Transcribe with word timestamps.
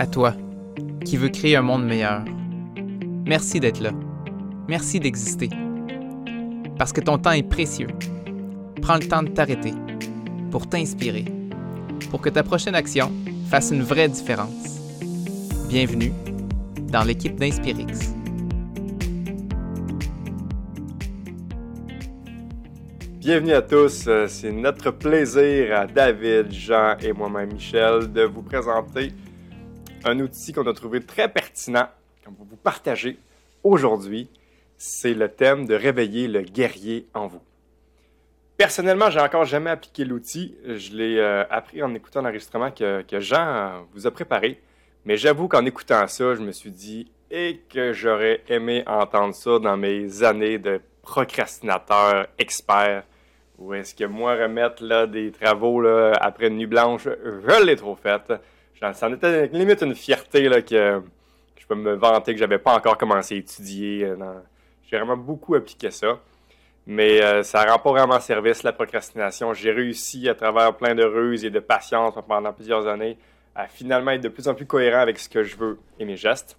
À 0.00 0.06
toi, 0.06 0.32
qui 1.04 1.16
veux 1.16 1.28
créer 1.28 1.56
un 1.56 1.62
monde 1.62 1.84
meilleur. 1.84 2.24
Merci 3.26 3.58
d'être 3.58 3.80
là. 3.80 3.90
Merci 4.68 5.00
d'exister. 5.00 5.50
Parce 6.78 6.92
que 6.92 7.00
ton 7.00 7.18
temps 7.18 7.32
est 7.32 7.42
précieux. 7.42 7.88
Prends 8.80 8.98
le 8.98 9.08
temps 9.08 9.24
de 9.24 9.30
t'arrêter 9.30 9.72
pour 10.52 10.68
t'inspirer, 10.68 11.24
pour 12.12 12.20
que 12.20 12.28
ta 12.28 12.44
prochaine 12.44 12.76
action 12.76 13.10
fasse 13.50 13.72
une 13.72 13.82
vraie 13.82 14.08
différence. 14.08 14.78
Bienvenue 15.68 16.12
dans 16.92 17.02
l'équipe 17.02 17.34
d'Inspirix. 17.34 18.14
Bienvenue 23.18 23.52
à 23.52 23.62
tous, 23.62 24.04
euh, 24.06 24.28
c'est 24.28 24.52
notre 24.52 24.92
plaisir 24.92 25.76
à 25.76 25.86
David, 25.88 26.52
Jean 26.52 26.96
et 27.00 27.12
moi-même 27.12 27.52
Michel 27.52 28.12
de 28.12 28.22
vous 28.22 28.42
présenter 28.42 29.12
un 30.08 30.20
outil 30.20 30.52
qu'on 30.52 30.66
a 30.66 30.72
trouvé 30.72 31.00
très 31.00 31.28
pertinent 31.28 31.88
qu'on 32.24 32.32
va 32.32 32.44
vous 32.48 32.56
partager 32.56 33.18
aujourd'hui. 33.62 34.28
C'est 34.76 35.14
le 35.14 35.28
thème 35.28 35.66
de 35.66 35.74
réveiller 35.74 36.28
le 36.28 36.42
guerrier 36.42 37.06
en 37.14 37.26
vous. 37.26 37.42
Personnellement, 38.56 39.10
j'ai 39.10 39.20
encore 39.20 39.44
jamais 39.44 39.70
appliqué 39.70 40.04
l'outil. 40.04 40.56
Je 40.64 40.92
l'ai 40.96 41.18
euh, 41.18 41.44
appris 41.50 41.82
en 41.82 41.94
écoutant 41.94 42.22
l'enregistrement 42.22 42.70
que, 42.70 43.04
Jean 43.20 43.86
vous 43.92 44.06
a 44.06 44.10
préparé. 44.10 44.60
Mais 45.04 45.16
j'avoue 45.16 45.48
qu'en 45.48 45.64
écoutant 45.64 46.06
ça, 46.06 46.34
je 46.34 46.40
me 46.40 46.52
suis 46.52 46.70
dit 46.70 47.10
et 47.30 47.60
que 47.72 47.92
j'aurais 47.92 48.42
aimé 48.48 48.82
entendre 48.86 49.34
ça 49.34 49.58
dans 49.58 49.76
mes 49.76 50.22
années 50.22 50.58
de 50.58 50.80
procrastinateur 51.02 52.26
expert 52.38 53.04
ou 53.58 53.74
est-ce 53.74 53.94
que 53.94 54.04
moi, 54.04 54.36
remettre 54.36 54.84
là, 54.84 55.06
des 55.06 55.32
travaux 55.32 55.80
là, 55.80 56.12
après 56.20 56.46
une 56.46 56.56
nuit 56.56 56.66
blanche, 56.66 57.04
je 57.04 57.64
l'ai 57.64 57.74
trop 57.74 57.96
fait. 57.96 58.22
Ça 58.80 59.08
en 59.08 59.12
était 59.12 59.48
limite 59.48 59.82
une 59.82 59.94
fierté 59.94 60.48
là, 60.48 60.62
que, 60.62 61.02
je 61.56 61.66
peux 61.66 61.74
me 61.74 61.94
vanter 61.94 62.32
que 62.32 62.38
j'avais 62.38 62.58
pas 62.58 62.74
encore 62.76 62.96
commencé 62.96 63.34
à 63.34 63.38
étudier. 63.38 64.04
Euh, 64.04 64.16
j'ai 64.84 64.96
vraiment 64.96 65.16
beaucoup 65.16 65.54
appliqué 65.54 65.90
ça. 65.90 66.18
Mais 66.86 67.22
euh, 67.22 67.42
ça 67.42 67.64
rend 67.64 67.78
pas 67.78 67.90
vraiment 67.90 68.18
service, 68.20 68.62
la 68.62 68.72
procrastination. 68.72 69.52
J'ai 69.52 69.72
réussi, 69.72 70.28
à 70.28 70.34
travers 70.34 70.74
plein 70.76 70.94
de 70.94 71.04
ruses 71.04 71.44
et 71.44 71.50
de 71.50 71.60
patience 71.60 72.14
pendant 72.26 72.52
plusieurs 72.52 72.86
années, 72.86 73.18
à 73.54 73.66
finalement 73.66 74.12
être 74.12 74.22
de 74.22 74.28
plus 74.28 74.48
en 74.48 74.54
plus 74.54 74.64
cohérent 74.64 75.00
avec 75.00 75.18
ce 75.18 75.28
que 75.28 75.42
je 75.42 75.56
veux 75.56 75.78
et 75.98 76.06
mes 76.06 76.16
gestes. 76.16 76.56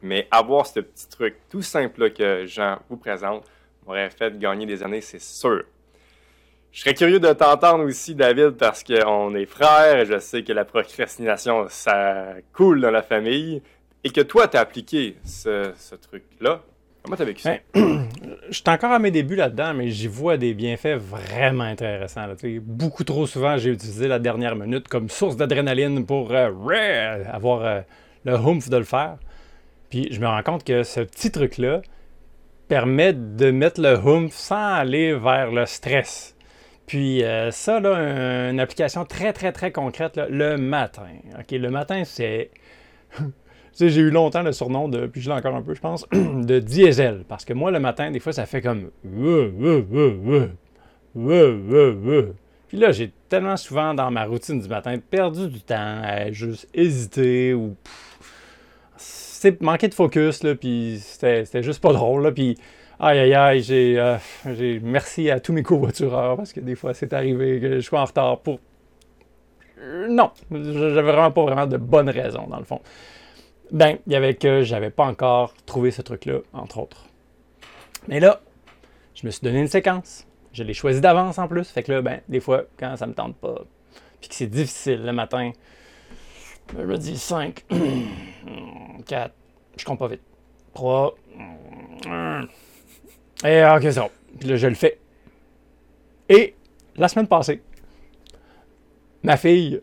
Mais 0.00 0.26
avoir 0.30 0.66
ce 0.66 0.80
petit 0.80 1.08
truc 1.08 1.36
tout 1.50 1.60
simple 1.60 2.12
que 2.12 2.46
Jean 2.46 2.78
vous 2.88 2.96
présente 2.96 3.44
m'aurait 3.86 4.08
fait 4.10 4.38
gagner 4.38 4.64
des 4.64 4.82
années, 4.82 5.00
c'est 5.00 5.20
sûr. 5.20 5.64
Je 6.72 6.80
serais 6.80 6.94
curieux 6.94 7.20
de 7.20 7.30
t'entendre 7.34 7.84
aussi, 7.84 8.14
David, 8.14 8.52
parce 8.52 8.82
qu'on 8.82 9.34
est 9.34 9.44
frères 9.44 9.98
et 9.98 10.06
je 10.06 10.18
sais 10.18 10.42
que 10.42 10.54
la 10.54 10.64
procrastination, 10.64 11.66
ça 11.68 12.28
coule 12.54 12.80
dans 12.80 12.90
la 12.90 13.02
famille 13.02 13.60
et 14.04 14.08
que 14.10 14.22
toi, 14.22 14.48
tu 14.48 14.56
as 14.56 14.60
appliqué 14.60 15.16
ce, 15.22 15.70
truc-là. 16.00 16.62
Comment 17.02 17.16
tu 17.16 17.22
as 17.22 17.26
vécu 17.26 17.42
ça? 17.42 17.56
Ben, 17.74 18.08
je 18.48 18.54
suis 18.54 18.64
encore 18.68 18.90
à 18.90 18.98
mes 18.98 19.10
débuts 19.10 19.36
là-dedans, 19.36 19.74
mais 19.74 19.90
j'y 19.90 20.06
vois 20.06 20.38
des 20.38 20.54
bienfaits 20.54 20.96
vraiment 20.96 21.64
intéressants. 21.64 22.26
Beaucoup 22.62 23.04
trop 23.04 23.26
souvent, 23.26 23.58
j'ai 23.58 23.70
utilisé 23.70 24.08
la 24.08 24.18
dernière 24.18 24.56
minute 24.56 24.88
comme 24.88 25.10
source 25.10 25.36
d'adrénaline 25.36 26.06
pour 26.06 26.32
euh, 26.32 27.24
avoir 27.30 27.64
euh, 27.66 27.80
le 28.24 28.32
humph 28.32 28.70
de 28.70 28.78
le 28.78 28.84
faire. 28.84 29.18
Puis 29.90 30.08
je 30.10 30.20
me 30.20 30.26
rends 30.26 30.42
compte 30.42 30.64
que 30.64 30.84
ce 30.84 31.00
petit 31.00 31.30
truc-là 31.30 31.82
permet 32.68 33.12
de 33.12 33.50
mettre 33.50 33.82
le 33.82 33.94
humph 33.94 34.32
sans 34.32 34.72
aller 34.72 35.12
vers 35.12 35.50
le 35.50 35.66
stress. 35.66 36.34
Puis 36.86 37.24
euh, 37.24 37.50
ça, 37.50 37.80
là, 37.80 38.50
une 38.50 38.60
application 38.60 39.04
très, 39.04 39.32
très, 39.32 39.52
très 39.52 39.72
concrète, 39.72 40.20
le 40.28 40.56
matin. 40.56 41.08
OK, 41.38 41.50
le 41.52 41.70
matin, 41.70 42.02
c'est... 42.04 42.50
j'ai 43.78 44.00
eu 44.00 44.10
longtemps 44.10 44.42
le 44.42 44.52
surnom 44.52 44.88
de, 44.88 45.06
puis 45.06 45.20
je 45.20 45.30
l'ai 45.30 45.36
encore 45.36 45.54
un 45.54 45.62
peu, 45.62 45.74
je 45.74 45.80
pense, 45.80 46.06
de 46.12 46.58
diesel. 46.58 47.24
Parce 47.28 47.44
que 47.44 47.52
moi, 47.52 47.70
le 47.70 47.80
matin, 47.80 48.10
des 48.10 48.20
fois, 48.20 48.32
ça 48.32 48.46
fait 48.46 48.60
comme... 48.60 48.90
Puis 52.68 52.78
là, 52.78 52.90
j'ai 52.90 53.12
tellement 53.28 53.56
souvent 53.56 53.94
dans 53.94 54.10
ma 54.10 54.24
routine 54.24 54.60
du 54.60 54.68
matin 54.68 54.96
perdu 54.98 55.48
du 55.48 55.60
temps 55.60 56.00
à 56.02 56.30
juste 56.32 56.68
hésiter 56.74 57.54
ou... 57.54 57.76
C'est 58.96 59.60
manquer 59.60 59.88
de 59.88 59.94
focus, 59.94 60.44
là, 60.44 60.54
puis 60.54 60.98
c'était 61.00 61.62
juste 61.62 61.82
pas 61.82 61.92
drôle, 61.92 62.22
là, 62.22 62.30
puis 62.30 62.56
Aïe, 63.04 63.18
aïe, 63.18 63.34
aïe, 63.34 63.62
j'ai, 63.64 63.98
euh, 63.98 64.16
j'ai 64.54 64.78
merci 64.78 65.28
à 65.28 65.40
tous 65.40 65.52
mes 65.52 65.64
covoitureurs 65.64 66.36
parce 66.36 66.52
que 66.52 66.60
des 66.60 66.76
fois, 66.76 66.94
c'est 66.94 67.12
arrivé 67.12 67.58
que 67.58 67.74
je 67.74 67.80
sois 67.80 68.00
en 68.00 68.04
retard 68.04 68.38
pour. 68.38 68.60
Euh, 69.80 70.06
non, 70.08 70.30
j'avais 70.52 71.10
vraiment 71.10 71.32
pas 71.32 71.42
vraiment 71.42 71.66
de 71.66 71.78
bonnes 71.78 72.08
raisons, 72.08 72.46
dans 72.46 72.60
le 72.60 72.64
fond. 72.64 72.80
Ben, 73.72 73.98
il 74.06 74.12
y 74.12 74.14
avait 74.14 74.34
que 74.34 74.62
j'avais 74.62 74.90
pas 74.90 75.04
encore 75.04 75.52
trouvé 75.66 75.90
ce 75.90 76.00
truc-là, 76.00 76.42
entre 76.52 76.78
autres. 76.78 77.06
Mais 78.06 78.20
là, 78.20 78.40
je 79.16 79.26
me 79.26 79.32
suis 79.32 79.42
donné 79.42 79.58
une 79.58 79.66
séquence. 79.66 80.24
Je 80.52 80.62
l'ai 80.62 80.74
choisi 80.74 81.00
d'avance 81.00 81.38
en 81.38 81.48
plus. 81.48 81.68
Fait 81.68 81.82
que 81.82 81.90
là, 81.90 82.02
ben, 82.02 82.20
des 82.28 82.38
fois, 82.38 82.66
quand 82.78 82.96
ça 82.96 83.08
me 83.08 83.14
tente 83.14 83.34
pas, 83.34 83.64
puis 84.20 84.28
que 84.28 84.34
c'est 84.36 84.46
difficile 84.46 85.04
le 85.04 85.12
matin, 85.12 85.50
je 86.78 86.84
me 86.84 86.96
dis 86.96 87.18
5, 87.18 87.64
4, 89.06 89.34
je 89.76 89.84
compte 89.84 89.98
pas 89.98 90.06
vite. 90.06 90.22
3, 90.74 91.16
1. 92.06 92.46
Et 93.44 93.48
eh, 93.48 93.76
ok, 93.76 93.92
ça. 93.92 94.08
Puis 94.38 94.48
là, 94.48 94.56
je 94.56 94.66
le 94.66 94.74
fais. 94.74 94.98
Et 96.28 96.54
la 96.96 97.08
semaine 97.08 97.26
passée, 97.26 97.62
ma 99.22 99.36
fille, 99.36 99.80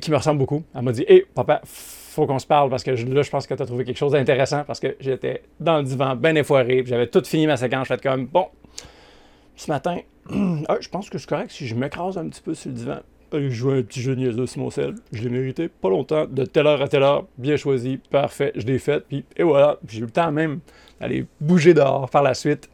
qui 0.00 0.10
me 0.10 0.16
ressemble 0.16 0.38
beaucoup, 0.38 0.62
elle 0.74 0.82
m'a 0.82 0.92
dit 0.92 1.04
Hé, 1.08 1.26
papa, 1.34 1.60
faut 1.64 2.26
qu'on 2.26 2.38
se 2.38 2.46
parle 2.46 2.70
parce 2.70 2.82
que 2.82 2.90
là, 2.90 3.22
je 3.22 3.30
pense 3.30 3.46
que 3.46 3.54
tu 3.54 3.62
as 3.62 3.66
trouvé 3.66 3.84
quelque 3.84 3.96
chose 3.96 4.12
d'intéressant 4.12 4.64
parce 4.64 4.80
que 4.80 4.96
j'étais 5.00 5.42
dans 5.60 5.78
le 5.78 5.84
divan, 5.84 6.14
bien 6.16 6.34
effoiré, 6.34 6.82
j'avais 6.86 7.06
tout 7.06 7.22
fini 7.24 7.46
ma 7.46 7.56
séquence. 7.56 7.88
Je 7.88 7.94
fais 7.94 8.00
comme 8.00 8.26
Bon, 8.26 8.48
ce 9.56 9.70
matin, 9.70 9.98
ah, 10.68 10.76
je 10.80 10.88
pense 10.88 11.08
que 11.08 11.18
c'est 11.18 11.28
correct 11.28 11.50
si 11.50 11.66
je 11.66 11.74
m'écrase 11.74 12.18
un 12.18 12.28
petit 12.28 12.42
peu 12.42 12.54
sur 12.54 12.70
le 12.70 12.76
divan. 12.76 13.00
Je 13.40 13.50
joue 13.50 13.70
un 13.70 13.82
petit 13.82 14.00
jeu 14.00 14.14
niaiseux 14.14 14.46
sur 14.46 14.60
mon 14.60 14.70
sel. 14.70 14.94
Je 15.12 15.22
l'ai 15.22 15.30
mérité 15.30 15.68
pas 15.68 15.88
longtemps, 15.88 16.26
de 16.26 16.44
telle 16.44 16.66
heure 16.66 16.82
à 16.82 16.88
telle 16.88 17.02
heure, 17.02 17.26
bien 17.38 17.56
choisi, 17.56 17.98
parfait, 18.10 18.52
je 18.56 18.66
l'ai 18.66 18.78
fait, 18.78 19.06
puis 19.06 19.24
et 19.36 19.42
voilà. 19.42 19.78
J'ai 19.88 20.00
eu 20.00 20.04
le 20.04 20.10
temps 20.10 20.32
même 20.32 20.60
aller 21.00 21.26
bouger 21.40 21.74
dehors 21.74 22.08
par 22.08 22.22
la 22.22 22.34
suite. 22.34 22.70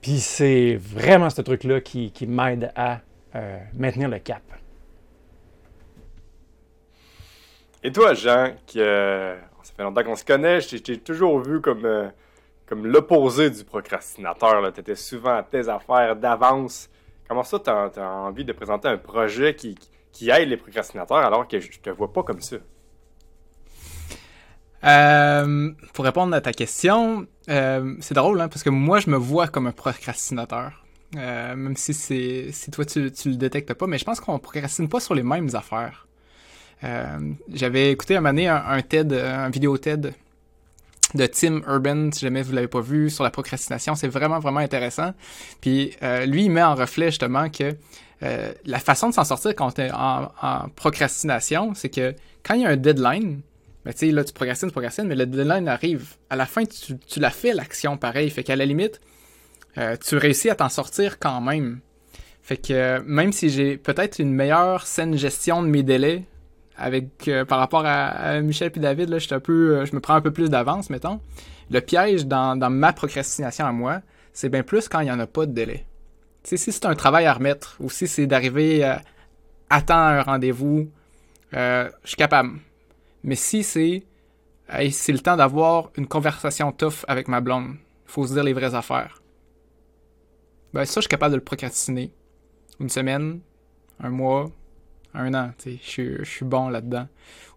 Puis 0.00 0.18
c'est 0.18 0.76
vraiment 0.76 1.30
ce 1.30 1.40
truc-là 1.42 1.80
qui, 1.80 2.12
m'aide 2.26 2.72
à 2.74 3.00
euh, 3.36 3.58
maintenir 3.78 4.08
le 4.08 4.18
cap. 4.18 4.42
Et 7.84 7.90
toi, 7.90 8.14
Jean, 8.14 8.52
qui, 8.66 8.80
euh, 8.80 9.36
ça 9.62 9.72
fait 9.76 9.82
longtemps 9.82 10.02
qu'on 10.04 10.16
se 10.16 10.24
connaît, 10.24 10.60
je 10.60 10.76
t'ai 10.76 10.98
toujours 10.98 11.40
vu 11.40 11.60
comme, 11.60 11.84
euh, 11.84 12.08
comme 12.66 12.86
l'opposé 12.86 13.50
du 13.50 13.64
procrastinateur. 13.64 14.72
Tu 14.72 14.80
étais 14.80 14.96
souvent 14.96 15.36
à 15.36 15.42
tes 15.42 15.68
affaires 15.68 16.16
d'avance. 16.16 16.88
Comment 17.28 17.44
ça, 17.44 17.58
tu 17.60 17.70
as, 17.70 18.08
envie 18.08 18.44
de 18.44 18.52
présenter 18.52 18.88
un 18.88 18.98
projet 18.98 19.54
qui, 19.54 19.76
aide 20.30 20.48
les 20.48 20.56
procrastinateurs 20.56 21.18
alors 21.18 21.48
que 21.48 21.60
je 21.60 21.80
te 21.80 21.90
vois 21.90 22.12
pas 22.12 22.22
comme 22.22 22.40
ça? 22.40 22.56
Euh, 24.84 25.70
pour 25.92 26.04
répondre 26.04 26.34
à 26.34 26.40
ta 26.40 26.52
question, 26.52 27.26
euh, 27.48 27.94
c'est 28.00 28.14
drôle, 28.14 28.40
hein, 28.40 28.48
parce 28.48 28.62
que 28.62 28.70
moi, 28.70 28.98
je 28.98 29.10
me 29.10 29.16
vois 29.16 29.48
comme 29.48 29.66
un 29.66 29.72
procrastinateur. 29.72 30.84
Euh, 31.16 31.54
même 31.54 31.76
si 31.76 31.92
c'est 31.92 32.50
si 32.52 32.70
toi 32.70 32.86
tu, 32.86 33.12
tu 33.12 33.28
le 33.28 33.36
détectes 33.36 33.74
pas, 33.74 33.86
mais 33.86 33.98
je 33.98 34.04
pense 34.04 34.18
qu'on 34.18 34.38
procrastine 34.38 34.88
pas 34.88 34.98
sur 34.98 35.14
les 35.14 35.22
mêmes 35.22 35.50
affaires. 35.54 36.08
J'avais 37.52 37.92
écouté 37.92 38.16
un 38.16 38.24
année 38.24 38.48
un, 38.48 38.82
TED, 38.82 39.12
un 39.12 39.50
vidéo 39.50 39.78
TED 39.78 40.14
de 41.14 41.26
Tim 41.26 41.62
Urban, 41.68 42.10
si 42.12 42.20
jamais 42.20 42.42
vous 42.42 42.52
l'avez 42.52 42.68
pas 42.68 42.80
vu, 42.80 43.10
sur 43.10 43.24
la 43.24 43.30
procrastination. 43.30 43.94
C'est 43.94 44.08
vraiment, 44.08 44.38
vraiment 44.38 44.60
intéressant. 44.60 45.12
Puis 45.60 45.96
euh, 46.02 46.26
lui, 46.26 46.44
il 46.44 46.50
met 46.50 46.62
en 46.62 46.74
reflet 46.74 47.06
justement 47.06 47.48
que 47.50 47.74
euh, 48.22 48.52
la 48.64 48.78
façon 48.78 49.08
de 49.08 49.14
s'en 49.14 49.24
sortir 49.24 49.54
quand 49.54 49.78
on 49.78 49.82
est 49.82 49.90
en, 49.92 50.68
procrastination, 50.76 51.74
c'est 51.74 51.88
que 51.88 52.14
quand 52.44 52.54
il 52.54 52.62
y 52.62 52.66
a 52.66 52.70
un 52.70 52.76
deadline, 52.76 53.40
ben, 53.84 53.92
tu 53.92 54.06
sais, 54.06 54.12
là, 54.12 54.24
tu 54.24 54.32
procrastines, 54.32 54.68
tu 54.68 54.72
procrastines, 54.72 55.06
mais 55.06 55.16
le 55.16 55.26
deadline 55.26 55.68
arrive. 55.68 56.14
À 56.30 56.36
la 56.36 56.46
fin, 56.46 56.64
tu, 56.64 56.96
tu 56.98 57.20
la 57.20 57.30
fais, 57.30 57.52
l'action, 57.52 57.96
pareil. 57.96 58.30
Fait 58.30 58.44
qu'à 58.44 58.54
la 58.54 58.64
limite, 58.64 59.00
euh, 59.78 59.96
tu 59.96 60.16
réussis 60.16 60.50
à 60.50 60.54
t'en 60.54 60.68
sortir 60.68 61.18
quand 61.18 61.40
même. 61.40 61.80
Fait 62.42 62.56
que 62.56 63.00
même 63.00 63.32
si 63.32 63.50
j'ai 63.50 63.76
peut-être 63.76 64.18
une 64.18 64.32
meilleure 64.32 64.86
saine 64.86 65.16
gestion 65.16 65.62
de 65.62 65.68
mes 65.68 65.82
délais 65.82 66.24
avec 66.82 67.28
euh, 67.28 67.44
par 67.44 67.58
rapport 67.58 67.84
à, 67.84 68.40
Michel 68.40 68.72
et 68.74 68.80
David, 68.80 69.08
là, 69.08 69.18
je, 69.18 69.32
un 69.34 69.40
peu, 69.40 69.84
je 69.84 69.94
me 69.94 70.00
prends 70.00 70.14
un 70.14 70.20
peu 70.20 70.32
plus 70.32 70.50
d'avance, 70.50 70.90
mettons. 70.90 71.20
Le 71.70 71.80
piège 71.80 72.26
dans, 72.26 72.56
dans 72.56 72.70
ma 72.70 72.92
procrastination 72.92 73.64
à 73.64 73.72
moi, 73.72 74.00
c'est 74.32 74.48
bien 74.48 74.62
plus 74.62 74.88
quand 74.88 75.00
il 75.00 75.04
n'y 75.04 75.10
en 75.10 75.20
a 75.20 75.26
pas 75.26 75.46
de 75.46 75.52
délai. 75.52 75.86
si 76.44 76.58
c'est 76.58 76.84
un 76.84 76.94
travail 76.94 77.26
à 77.26 77.34
remettre 77.34 77.76
ou 77.80 77.88
si 77.88 78.08
c'est 78.08 78.26
d'arriver 78.26 78.84
à 79.70 79.82
temps 79.82 79.94
à 79.94 80.18
un 80.18 80.22
rendez-vous, 80.22 80.90
je 81.52 81.90
suis 82.04 82.16
capable. 82.16 82.58
Mais 83.22 83.36
si 83.36 83.62
c'est 83.62 84.02
le 84.68 85.18
temps 85.18 85.36
d'avoir 85.36 85.90
une 85.96 86.06
conversation 86.06 86.72
tough 86.72 87.04
avec 87.08 87.28
ma 87.28 87.40
blonde, 87.40 87.76
faut 88.06 88.26
se 88.26 88.34
dire 88.34 88.44
les 88.44 88.52
vraies 88.52 88.74
affaires. 88.74 89.22
Ben 90.74 90.84
ça, 90.84 90.96
je 90.96 91.02
suis 91.02 91.08
capable 91.08 91.32
de 91.32 91.36
le 91.36 91.44
procrastiner. 91.44 92.12
Une 92.80 92.88
semaine, 92.88 93.40
un 94.00 94.10
mois, 94.10 94.50
un 95.14 95.34
an, 95.34 95.50
tu 95.58 95.72
sais, 95.72 95.78
je 96.20 96.24
suis- 96.24 96.44
bon 96.44 96.68
là-dedans. 96.68 97.06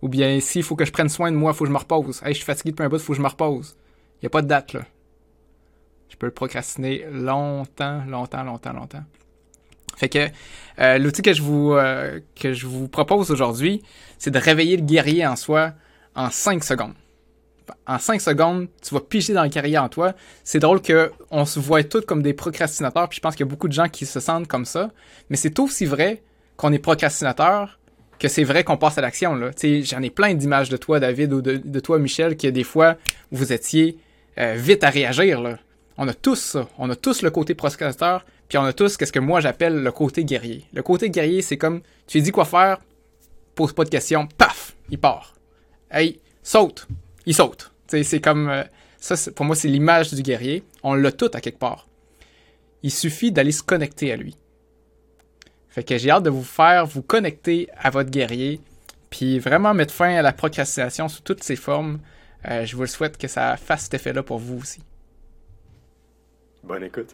Ou 0.02 0.10
bien, 0.10 0.40
s'il 0.40 0.64
faut 0.64 0.76
que 0.76 0.86
je 0.86 0.92
prenne 0.92 1.10
soin 1.10 1.32
de 1.32 1.38
moi, 1.38 1.52
il 1.52 1.56
faut 1.56 1.64
que 1.64 1.70
je 1.70 1.74
me 1.74 1.80
repose. 1.80 2.22
Hey, 2.24 2.34
je 2.34 2.38
suis 2.38 2.46
fatigué 2.46 2.72
depuis 2.72 2.84
un 2.84 2.90
bout, 2.90 2.98
il 2.98 3.02
faut 3.02 3.14
que 3.14 3.18
je 3.18 3.24
me 3.24 3.28
repose. 3.28 3.76
Il 4.16 4.26
n'y 4.26 4.28
a 4.28 4.30
pas 4.30 4.42
de 4.42 4.48
date, 4.48 4.74
là. 4.74 4.82
Je 6.10 6.18
peux 6.18 6.28
le 6.28 6.34
procrastiner 6.34 7.06
longtemps, 7.12 8.04
longtemps, 8.06 8.44
longtemps, 8.44 8.74
longtemps. 8.74 9.04
Fait 9.98 10.10
que 10.10 10.28
euh, 10.80 10.98
l'outil 10.98 11.22
que 11.22 11.34
je 11.34 11.42
vous 11.42 11.74
euh, 11.74 12.20
que 12.36 12.54
je 12.54 12.68
vous 12.68 12.88
propose 12.88 13.32
aujourd'hui, 13.32 13.82
c'est 14.18 14.32
de 14.32 14.40
réveiller 14.40 14.78
le 14.78 14.84
guerrier 14.84 15.26
en 15.26 15.36
soi 15.36 15.74
en 16.16 16.30
5 16.30 16.64
secondes. 16.64 16.94
En 17.88 17.98
5 17.98 18.22
secondes, 18.22 18.68
tu 18.82 18.94
vas 18.94 19.00
piger 19.02 19.34
dans 19.34 19.44
le 19.44 19.50
guerrier 19.50 19.78
en 19.78 19.90
toi. 19.90 20.14
C'est 20.44 20.60
drôle 20.60 20.82
que 20.82 21.12
on 21.32 21.46
se 21.46 21.60
voit 21.60 21.84
tous 21.84 22.02
comme 22.02 22.22
des 22.22 22.34
procrastinateurs, 22.34 23.10
puis 23.10 23.18
je 23.18 23.22
pense 23.22 23.36
qu'il 23.36 23.46
y 23.46 23.50
a 23.50 23.52
beaucoup 23.52 23.68
de 23.68 23.74
gens 23.74 23.88
qui 23.88 24.06
se 24.06 24.20
sentent 24.20 24.48
comme 24.48 24.66
ça, 24.66 24.92
mais 25.30 25.38
c'est 25.38 25.58
aussi 25.60 25.86
vrai 25.86 26.22
qu'on 26.58 26.72
est 26.72 26.80
procrastinateur 26.80 27.80
que 28.20 28.28
c'est 28.28 28.44
vrai 28.44 28.64
qu'on 28.64 28.78
passe 28.78 28.98
à 28.98 29.02
l'action. 29.02 29.40
J'en 29.62 30.02
ai 30.02 30.10
plein 30.10 30.34
d'images 30.34 30.70
de 30.70 30.78
toi, 30.78 31.00
David, 31.00 31.34
ou 31.34 31.42
de, 31.42 31.80
toi, 31.80 32.00
Michel, 32.00 32.38
que 32.38 32.48
des 32.48 32.64
fois, 32.64 32.96
vous 33.32 33.52
étiez 33.54 33.98
euh, 34.38 34.56
vite 34.58 34.84
à 34.84 34.90
réagir. 34.90 35.42
Là. 35.42 35.60
On 35.98 36.08
a 36.08 36.14
tous 36.14 36.36
ça. 36.36 36.68
On 36.78 36.90
a 36.90 36.96
tous 36.96 37.22
le 37.22 37.30
côté 37.30 37.56
procrastinateur, 37.56 38.26
puis 38.48 38.58
on 38.58 38.64
a 38.64 38.74
tous 38.74 38.98
ce 38.98 39.12
que 39.12 39.20
moi 39.20 39.42
j'appelle 39.42 39.76
le 39.76 39.92
côté 39.92 40.24
guerrier. 40.24 40.66
Le 40.74 40.84
côté 40.84 41.10
guerrier, 41.10 41.42
c'est 41.42 41.58
comme, 41.58 41.82
tu 42.08 42.22
dis 42.22 42.32
quoi 42.32 42.46
faire, 42.46 42.80
pose 43.56 43.74
pas 43.74 43.84
de 43.84 43.90
questions, 43.90 44.28
paf, 44.38 44.76
il 44.90 45.00
part. 45.00 45.36
Hey, 45.92 46.20
saute, 46.44 46.88
il 47.26 47.34
saute. 47.34 47.72
C'est 47.88 48.20
comme, 48.20 48.50
euh, 48.50 48.64
ça, 49.00 49.16
pour 49.32 49.46
moi, 49.46 49.56
c'est 49.56 49.68
l'image 49.68 50.14
du 50.14 50.22
guerrier. 50.22 50.64
On 50.84 50.96
l'a 50.96 51.12
tout 51.12 51.30
à 51.34 51.42
quelque 51.42 51.60
part. 51.60 51.88
Il 52.84 52.92
suffit 52.92 53.32
d'aller 53.32 53.52
se 53.52 53.64
connecter 53.64 54.12
à 54.12 54.16
lui. 54.16 54.36
Fait 55.76 55.84
que 55.84 55.98
j'ai 55.98 56.10
hâte 56.10 56.24
de 56.24 56.30
vous 56.30 56.42
faire 56.42 56.86
vous 56.86 57.02
connecter 57.02 57.68
à 57.76 57.90
votre 57.90 58.10
guerrier, 58.10 58.62
puis 59.10 59.40
vraiment 59.40 59.74
mettre 59.74 59.94
fin 59.94 60.16
à 60.16 60.22
la 60.22 60.32
procrastination 60.32 61.10
sous 61.10 61.22
toutes 61.22 61.44
ses 61.44 61.58
formes. 61.58 62.00
Euh, 62.46 62.66
je 62.66 62.78
vous 62.78 62.84
le 62.84 62.88
souhaite 62.88 63.18
que 63.18 63.28
ça 63.28 63.58
fasse 63.58 63.82
cet 63.82 63.96
effet-là 63.96 64.24
pour 64.24 64.38
vous 64.38 64.58
aussi. 64.58 64.80
Bonne 66.64 66.84
écoute. 66.84 67.14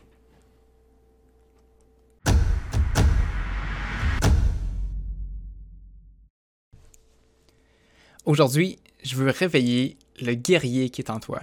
Aujourd'hui, 8.25 8.77
je 9.01 9.15
veux 9.15 9.31
réveiller 9.31 9.97
le 10.21 10.35
guerrier 10.35 10.91
qui 10.91 11.01
est 11.01 11.09
en 11.09 11.19
toi. 11.19 11.41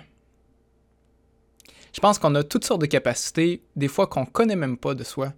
Je 1.93 1.99
pense 1.99 2.21
qu'on 2.21 2.37
a 2.37 2.45
toutes 2.45 2.65
sortes 2.65 2.83
de 2.83 2.87
capacités, 2.87 3.61
des 3.75 3.89
fois 3.89 4.07
qu'on 4.07 4.25
connaît 4.25 4.55
même 4.55 4.77
pas 4.77 4.95
de 4.95 5.03
soi. 5.03 5.33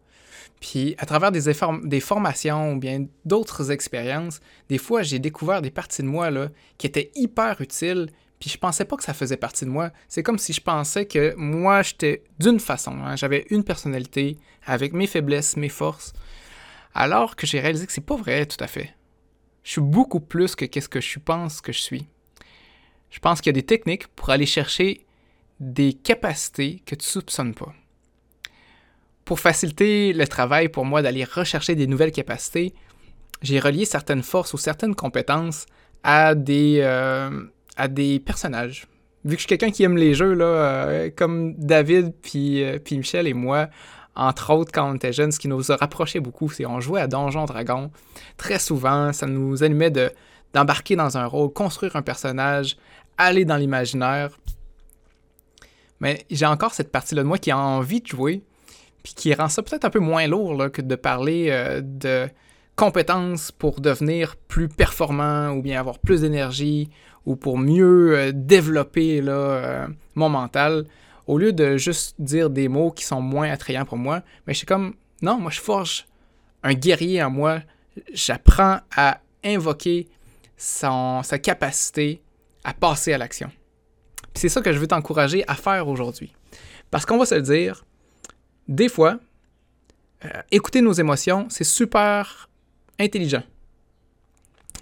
Puis 0.61 0.95
à 0.99 1.07
travers 1.07 1.33
des, 1.33 1.43
des 1.85 2.01
formations 2.01 2.73
ou 2.73 2.79
bien 2.79 3.07
d'autres 3.25 3.71
expériences, 3.71 4.41
des 4.69 4.79
fois 4.79 5.03
j'ai 5.03 5.19
découvert 5.19 5.63
des 5.63 5.71
parties 5.71 6.03
de 6.03 6.07
moi 6.07 6.31
là, 6.31 6.49
qui 6.79 6.87
étaient 6.87 7.11
hyper 7.15 7.61
utiles, 7.61 8.11
puis 8.39 8.51
je 8.51 8.59
pensais 8.59 8.85
pas 8.85 8.97
que 8.97 9.05
ça 9.05 9.15
faisait 9.15 9.37
partie 9.37 9.65
de 9.65 9.71
moi. 9.71 9.91
C'est 10.09 10.23
comme 10.23 10.39
si 10.39 10.53
je 10.53 10.61
pensais 10.61 11.07
que 11.07 11.35
moi 11.37 11.83
j'étais 11.83 12.23
d'une 12.39 12.61
façon, 12.61 12.93
hein. 13.05 13.17
j'avais 13.17 13.47
une 13.51 13.65
personnalité 13.65 14.39
avec 14.65 14.93
mes 14.93 15.07
faiblesses, 15.07 15.57
mes 15.57 15.69
forces, 15.69 16.13
alors 16.95 17.37
que 17.37 17.47
j'ai 17.47 17.61
réalisé 17.61 17.87
que 17.87 17.93
c'est 17.93 18.01
pas 18.01 18.17
vrai 18.17 18.47
tout 18.47 18.63
à 18.63 18.67
fait. 18.67 18.95
Je 19.63 19.73
suis 19.73 19.81
beaucoup 19.81 20.21
plus 20.21 20.57
que 20.57 20.65
qu'est-ce 20.65 20.89
que 20.89 21.01
je 21.01 21.19
pense 21.19 21.61
que 21.61 21.73
je 21.73 21.81
suis. 21.81 22.07
Je 23.11 23.19
pense 23.19 23.41
qu'il 23.41 23.51
y 23.51 23.55
a 23.57 23.61
des 23.61 23.67
techniques 23.67 24.07
pour 24.09 24.31
aller 24.31 24.47
chercher 24.47 25.05
des 25.59 25.93
capacités 25.93 26.83
que 26.87 26.95
tu 26.95 27.07
soupçonnes 27.07 27.55
pas. 27.55 27.75
Pour 29.31 29.39
faciliter 29.39 30.13
le 30.13 30.27
travail 30.27 30.69
pour 30.69 30.85
moi 30.85 31.03
d'aller 31.03 31.23
rechercher 31.23 31.77
des 31.77 31.87
nouvelles 31.87 32.11
capacités, 32.11 32.75
j'ai 33.43 33.61
relié 33.61 33.85
certaines 33.85 34.25
forces 34.25 34.55
ou 34.55 34.59
certaines 34.59 34.97
compétences 34.97 35.67
à 36.03 36.35
des, 36.35 36.81
euh, 36.83 37.45
à 37.77 37.87
des 37.87 38.19
personnages. 38.19 38.89
Vu 39.25 39.37
que 39.37 39.43
je 39.43 39.47
suis 39.47 39.57
quelqu'un 39.57 39.71
qui 39.71 39.85
aime 39.85 39.97
les 39.97 40.15
jeux, 40.15 40.35
là, 40.35 40.45
euh, 40.47 41.11
comme 41.15 41.55
David 41.55 42.13
puis, 42.21 42.65
euh, 42.65 42.81
puis 42.81 42.99
Michel 42.99 43.29
et 43.29 43.33
moi, 43.33 43.69
entre 44.17 44.53
autres 44.53 44.73
quand 44.73 44.91
on 44.91 44.97
était 44.97 45.13
jeunes, 45.13 45.31
ce 45.31 45.39
qui 45.39 45.47
nous 45.47 45.71
a 45.71 45.77
rapprochés 45.77 46.19
beaucoup, 46.19 46.51
c'est 46.51 46.65
qu'on 46.65 46.81
jouait 46.81 47.01
à 47.01 47.07
Donjon 47.07 47.45
Dragon. 47.45 47.93
Très 48.37 48.59
souvent, 48.59 49.13
ça 49.13 49.29
nous 49.29 49.63
animait 49.63 49.93
de, 49.93 50.11
d'embarquer 50.55 50.97
dans 50.97 51.19
un 51.19 51.27
rôle, 51.27 51.53
construire 51.53 51.95
un 51.95 52.03
personnage, 52.03 52.77
aller 53.17 53.45
dans 53.45 53.59
l'imaginaire. 53.59 54.37
Mais 56.01 56.27
j'ai 56.33 56.47
encore 56.47 56.75
cette 56.75 56.91
partie-là 56.91 57.23
de 57.23 57.29
moi 57.29 57.39
qui 57.39 57.53
a 57.53 57.59
envie 57.59 58.01
de 58.01 58.09
jouer, 58.09 58.43
puis 59.03 59.15
qui 59.15 59.35
rend 59.35 59.49
ça 59.49 59.63
peut-être 59.63 59.85
un 59.85 59.91
peu 59.91 59.99
moins 59.99 60.27
lourd 60.27 60.71
que 60.73 60.83
de 60.83 60.95
parler 60.95 61.49
euh, 61.51 61.81
de 61.83 62.29
compétences 62.77 63.53
pour 63.53 63.81
devenir 63.81 64.37
plus 64.37 64.69
performant 64.69 65.51
ou 65.51 65.63
bien 65.63 65.79
avoir 65.79 65.99
plus 65.99 66.23
d'énergie 66.23 66.89
ou 67.27 67.37
pour 67.37 67.59
mieux 67.59 68.17
euh, 68.17 68.33
développer 68.35 69.23
euh, 69.27 69.87
mon 70.15 70.29
mental. 70.29 70.87
Au 71.27 71.39
lieu 71.39 71.53
de 71.53 71.77
juste 71.77 72.17
dire 72.19 72.51
des 72.51 72.69
mots 72.69 72.91
qui 72.91 73.05
sont 73.05 73.21
moins 73.21 73.51
attrayants 73.51 73.85
pour 73.85 73.99
moi, 73.99 74.23
mais 74.47 74.55
je 74.55 74.59
suis 74.59 74.67
comme, 74.67 74.95
non, 75.23 75.39
moi 75.39 75.51
je 75.51 75.61
forge 75.61 76.07
un 76.63 76.75
guerrier 76.75 77.23
en 77.23 77.31
moi. 77.31 77.61
J'apprends 78.13 78.79
à 78.97 79.21
invoquer 79.45 80.09
sa 80.57 81.23
capacité 81.43 82.23
à 82.65 82.75
passer 82.75 83.13
à 83.13 83.19
l'action. 83.19 83.51
C'est 84.35 84.49
ça 84.49 84.61
que 84.61 84.73
je 84.73 84.79
veux 84.79 84.87
t'encourager 84.87 85.45
à 85.49 85.55
faire 85.55 85.89
aujourd'hui. 85.89 86.33
Parce 86.91 87.07
qu'on 87.07 87.19
va 87.19 87.27
se 87.27 87.35
le 87.35 87.43
dire, 87.43 87.85
des 88.69 88.89
fois, 88.89 89.19
euh, 90.25 90.29
écouter 90.51 90.83
nos 90.83 90.93
émotions, 90.93 91.47
c'est 91.49 91.65
super 91.65 92.49
intelligent. 92.99 93.43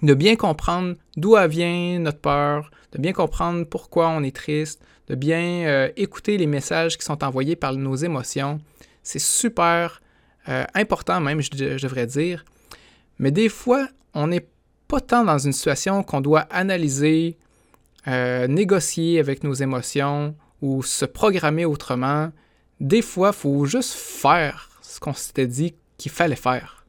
De 0.02 0.14
bien 0.14 0.36
comprendre 0.36 0.96
d'où 1.16 1.36
vient 1.48 1.98
notre 2.00 2.18
peur, 2.18 2.70
de 2.92 2.98
bien 2.98 3.12
comprendre 3.12 3.64
pourquoi 3.64 4.08
on 4.08 4.22
est 4.22 4.34
triste, 4.34 4.82
de 5.08 5.14
bien 5.14 5.66
euh, 5.66 5.90
écouter 5.96 6.38
les 6.38 6.46
messages 6.46 6.98
qui 6.98 7.04
sont 7.04 7.22
envoyés 7.22 7.56
par 7.56 7.74
nos 7.74 7.94
émotions, 7.94 8.60
c'est 9.02 9.20
super 9.20 10.02
euh, 10.48 10.64
important 10.74 11.20
même, 11.20 11.40
je, 11.40 11.50
devrais 11.50 12.06
dire. 12.06 12.44
Mais 13.18 13.30
des 13.30 13.48
fois, 13.48 13.88
on 14.14 14.26
n'est 14.26 14.46
pas 14.88 15.00
tant 15.00 15.24
dans 15.24 15.38
une 15.38 15.52
situation 15.52 16.02
qu'on 16.02 16.20
doit 16.20 16.46
analyser, 16.50 17.36
négocier 18.06 19.18
avec 19.18 19.44
nos 19.44 19.52
émotions 19.52 20.34
ou 20.62 20.82
se 20.82 21.04
programmer 21.04 21.66
autrement. 21.66 22.30
Des 22.80 23.02
fois, 23.02 23.30
il 23.34 23.38
faut 23.38 23.64
juste 23.66 23.94
faire 23.94 24.70
ce 24.82 25.00
qu'on 25.00 25.12
s'était 25.12 25.46
dit 25.46 25.74
qu'il 25.96 26.12
fallait 26.12 26.36
faire. 26.36 26.84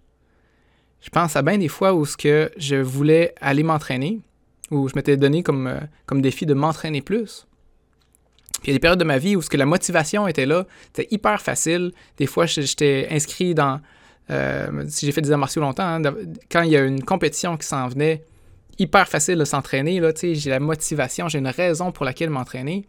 Je 1.02 1.10
pense 1.10 1.36
à 1.36 1.42
bien 1.42 1.58
des 1.58 1.68
fois 1.68 1.94
où 1.94 2.06
ce 2.06 2.18
que 2.18 2.52
je 2.58 2.76
voulais 2.76 3.34
aller 3.42 3.64
m'entraîner, 3.64 4.20
où 4.70 4.88
je 4.88 4.96
m'étais 4.96 5.18
donné 5.18 5.44
comme, 5.44 5.68
euh, 5.68 5.80
comme 6.06 6.22
défi 6.22 6.46
de 6.46 6.54
m'entraîner 6.54 7.02
plus. 7.02 7.48
Puis 8.62 8.66
il 8.66 8.70
y 8.70 8.72
a 8.72 8.74
des 8.74 8.80
périodes 8.80 9.00
de 9.00 9.06
ma 9.06 9.18
vie 9.18 9.36
où 9.36 9.42
ce 9.42 9.50
que 9.50 9.58
la 9.58 9.66
motivation 9.66 10.28
était 10.28 10.46
là, 10.46 10.66
c'était 10.88 11.08
hyper 11.14 11.42
facile. 11.42 11.94
Des 12.18 12.26
fois, 12.26 12.46
j'étais 12.46 13.08
inscrit 13.10 13.56
dans, 13.56 13.80
euh, 14.30 14.84
si 14.90 15.06
j'ai 15.06 15.12
fait 15.12 15.22
des 15.22 15.32
arts 15.32 15.38
martiaux 15.38 15.62
longtemps, 15.62 15.86
hein, 15.86 16.02
quand 16.52 16.64
il 16.64 16.72
y 16.72 16.78
a 16.78 16.84
une 16.84 17.04
compétition 17.04 17.58
qui 17.58 17.66
s'en 17.66 17.88
venait, 17.88 18.26
hyper 18.78 19.08
facile 19.08 19.38
de 19.38 19.46
s'entraîner. 19.46 20.02
J'ai 20.34 20.50
la 20.50 20.60
motivation, 20.60 21.28
j'ai 21.28 21.40
une 21.40 21.48
raison 21.48 21.92
pour 21.92 22.06
laquelle 22.06 22.30
m'entraîner. 22.30 22.86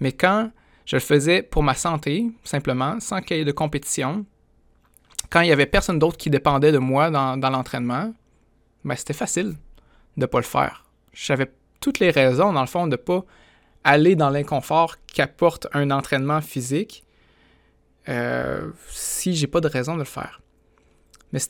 Mais 0.00 0.12
quand 0.12 0.50
je 0.88 0.96
le 0.96 1.00
faisais 1.00 1.42
pour 1.42 1.62
ma 1.62 1.74
santé, 1.74 2.30
simplement, 2.44 2.98
sans 2.98 3.20
qu'il 3.20 3.36
y 3.36 3.40
ait 3.40 3.44
de 3.44 3.52
compétition, 3.52 4.24
quand 5.28 5.42
il 5.42 5.44
n'y 5.44 5.52
avait 5.52 5.66
personne 5.66 5.98
d'autre 5.98 6.16
qui 6.16 6.30
dépendait 6.30 6.72
de 6.72 6.78
moi 6.78 7.10
dans, 7.10 7.36
l'entraînement, 7.36 8.14
ben, 8.84 8.96
c'était 8.96 9.12
facile 9.12 9.50
de 10.16 10.22
ne 10.22 10.26
pas 10.26 10.38
le 10.38 10.44
faire. 10.44 10.86
J'avais 11.12 11.52
toutes 11.80 11.98
les 11.98 12.10
raisons, 12.10 12.54
dans 12.54 12.62
le 12.62 12.66
fond, 12.66 12.86
de 12.86 12.92
ne 12.92 12.96
pas 12.96 13.22
aller 13.84 14.16
dans 14.16 14.30
l'inconfort 14.30 14.96
qu'apporte 15.06 15.66
un 15.74 15.90
entraînement 15.90 16.40
physique 16.40 17.04
euh, 18.08 18.70
si 18.88 19.36
j'ai 19.36 19.46
pas 19.46 19.60
de 19.60 19.68
raison 19.68 19.92
de 19.92 19.98
le 19.98 20.06
faire. 20.06 20.40
Mais 21.34 21.40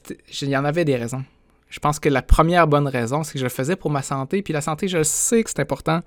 il 0.42 0.49
y 0.49 0.57
en 0.57 0.64
avait 0.64 0.85
des 0.85 0.97
raisons. 0.97 1.25
Je 1.68 1.80
pense 1.80 2.00
que 2.00 2.08
la 2.08 2.22
première 2.22 2.66
bonne 2.66 2.88
raison, 2.88 3.22
c'est 3.22 3.34
que 3.34 3.38
je 3.38 3.44
le 3.44 3.50
faisais 3.50 3.76
pour 3.76 3.90
ma 3.90 4.02
santé. 4.02 4.42
Puis 4.42 4.52
la 4.52 4.60
santé, 4.60 4.88
je 4.88 5.02
sais 5.02 5.44
que 5.44 5.50
c'est 5.50 5.60
important. 5.60 6.00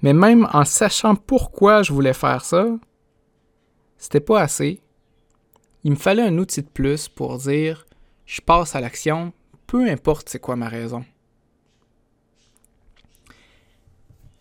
Mais 0.00 0.14
même 0.14 0.48
en 0.52 0.64
sachant 0.64 1.14
pourquoi 1.14 1.82
je 1.82 1.92
voulais 1.92 2.14
faire 2.14 2.44
ça, 2.44 2.66
c'était 3.98 4.20
pas 4.20 4.40
assez. 4.40 4.80
Il 5.84 5.92
me 5.92 5.96
fallait 5.96 6.22
un 6.22 6.38
outil 6.38 6.62
de 6.62 6.68
plus 6.68 7.08
pour 7.08 7.38
dire 7.38 7.86
je 8.24 8.40
passe 8.40 8.74
à 8.74 8.80
l'action, 8.80 9.32
peu 9.66 9.88
importe 9.88 10.28
c'est 10.28 10.38
quoi 10.38 10.56
ma 10.56 10.68
raison. 10.68 11.04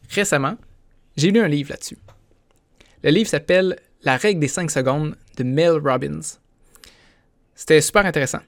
Récemment, 0.09 0.57
j'ai 1.15 1.31
lu 1.31 1.39
un 1.39 1.47
livre 1.47 1.71
là-dessus. 1.71 1.97
Le 3.03 3.11
livre 3.11 3.29
s'appelle 3.29 3.77
La 4.03 4.17
règle 4.17 4.39
des 4.39 4.47
5 4.47 4.69
secondes 4.69 5.15
de 5.37 5.43
Mel 5.43 5.79
Robbins. 5.83 6.37
C'était 7.55 7.81
super 7.81 8.05
intéressant. 8.05 8.41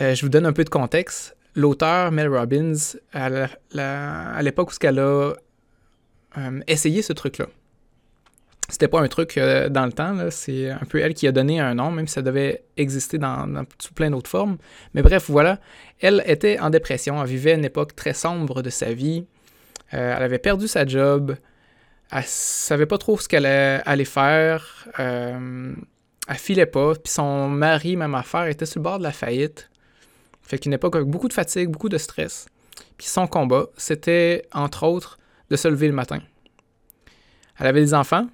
Euh, 0.00 0.14
je 0.14 0.22
vous 0.22 0.28
donne 0.28 0.46
un 0.46 0.52
peu 0.52 0.64
de 0.64 0.70
contexte. 0.70 1.36
L'auteur, 1.54 2.12
Mel 2.12 2.28
Robbins, 2.28 2.74
à 3.12 4.42
l'époque 4.42 4.70
où 4.70 4.86
elle 4.86 4.98
a 4.98 5.32
euh, 6.38 6.60
essayé 6.66 7.02
ce 7.02 7.12
truc-là, 7.12 7.46
C'était 8.70 8.88
pas 8.88 9.00
un 9.02 9.08
truc 9.08 9.36
euh, 9.36 9.68
dans 9.68 9.84
le 9.84 9.92
temps, 9.92 10.16
c'est 10.30 10.70
un 10.70 10.86
peu 10.88 10.98
elle 10.98 11.12
qui 11.12 11.28
a 11.28 11.32
donné 11.32 11.60
un 11.60 11.74
nom, 11.74 11.90
même 11.90 12.06
si 12.06 12.14
ça 12.14 12.22
devait 12.22 12.64
exister 12.78 13.18
dans, 13.18 13.66
sous 13.78 13.92
plein 13.92 14.10
d'autres 14.10 14.30
formes. 14.30 14.56
Mais 14.94 15.02
bref, 15.02 15.28
voilà, 15.28 15.60
elle 16.00 16.22
était 16.26 16.58
en 16.58 16.70
dépression, 16.70 17.20
elle 17.20 17.28
vivait 17.28 17.54
une 17.54 17.66
époque 17.66 17.94
très 17.94 18.14
sombre 18.14 18.62
de 18.62 18.70
sa 18.70 18.94
vie. 18.94 19.26
Elle 19.90 20.22
avait 20.22 20.38
perdu 20.38 20.68
sa 20.68 20.86
job, 20.86 21.36
elle 22.12 22.24
savait 22.26 22.86
pas 22.86 22.98
trop 22.98 23.18
ce 23.18 23.26
qu'elle 23.26 23.46
allait 23.46 24.04
faire, 24.04 24.86
euh, 24.98 25.74
elle 26.28 26.36
filait 26.36 26.66
pas, 26.66 26.94
puis 26.94 27.10
son 27.10 27.48
mari, 27.48 27.96
même 27.96 28.14
affaire, 28.14 28.46
était 28.46 28.66
sur 28.66 28.80
le 28.80 28.84
bord 28.84 28.98
de 28.98 29.02
la 29.02 29.12
faillite. 29.12 29.70
Fait 30.42 30.58
qu'une 30.58 30.72
époque 30.72 30.96
avec 30.96 31.08
beaucoup 31.08 31.28
de 31.28 31.32
fatigue, 31.32 31.70
beaucoup 31.70 31.88
de 31.88 31.98
stress. 31.98 32.46
Puis 32.98 33.06
son 33.06 33.26
combat, 33.26 33.66
c'était 33.76 34.46
entre 34.52 34.84
autres 34.84 35.18
de 35.50 35.56
se 35.56 35.68
lever 35.68 35.88
le 35.88 35.94
matin. 35.94 36.20
Elle 37.58 37.66
avait 37.66 37.80
des 37.80 37.94
enfants, 37.94 38.26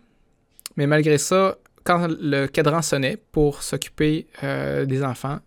mais 0.77 0.87
malgré 0.87 1.19
ça, 1.19 1.57
quand 1.85 2.07
le 2.09 2.47
cadran 2.47 2.83
sonnait 2.83 3.17
pour 3.33 3.62
s'occuper 3.62 4.27
euh, 4.43 4.85
des 4.85 5.03
enfants, 5.03 5.38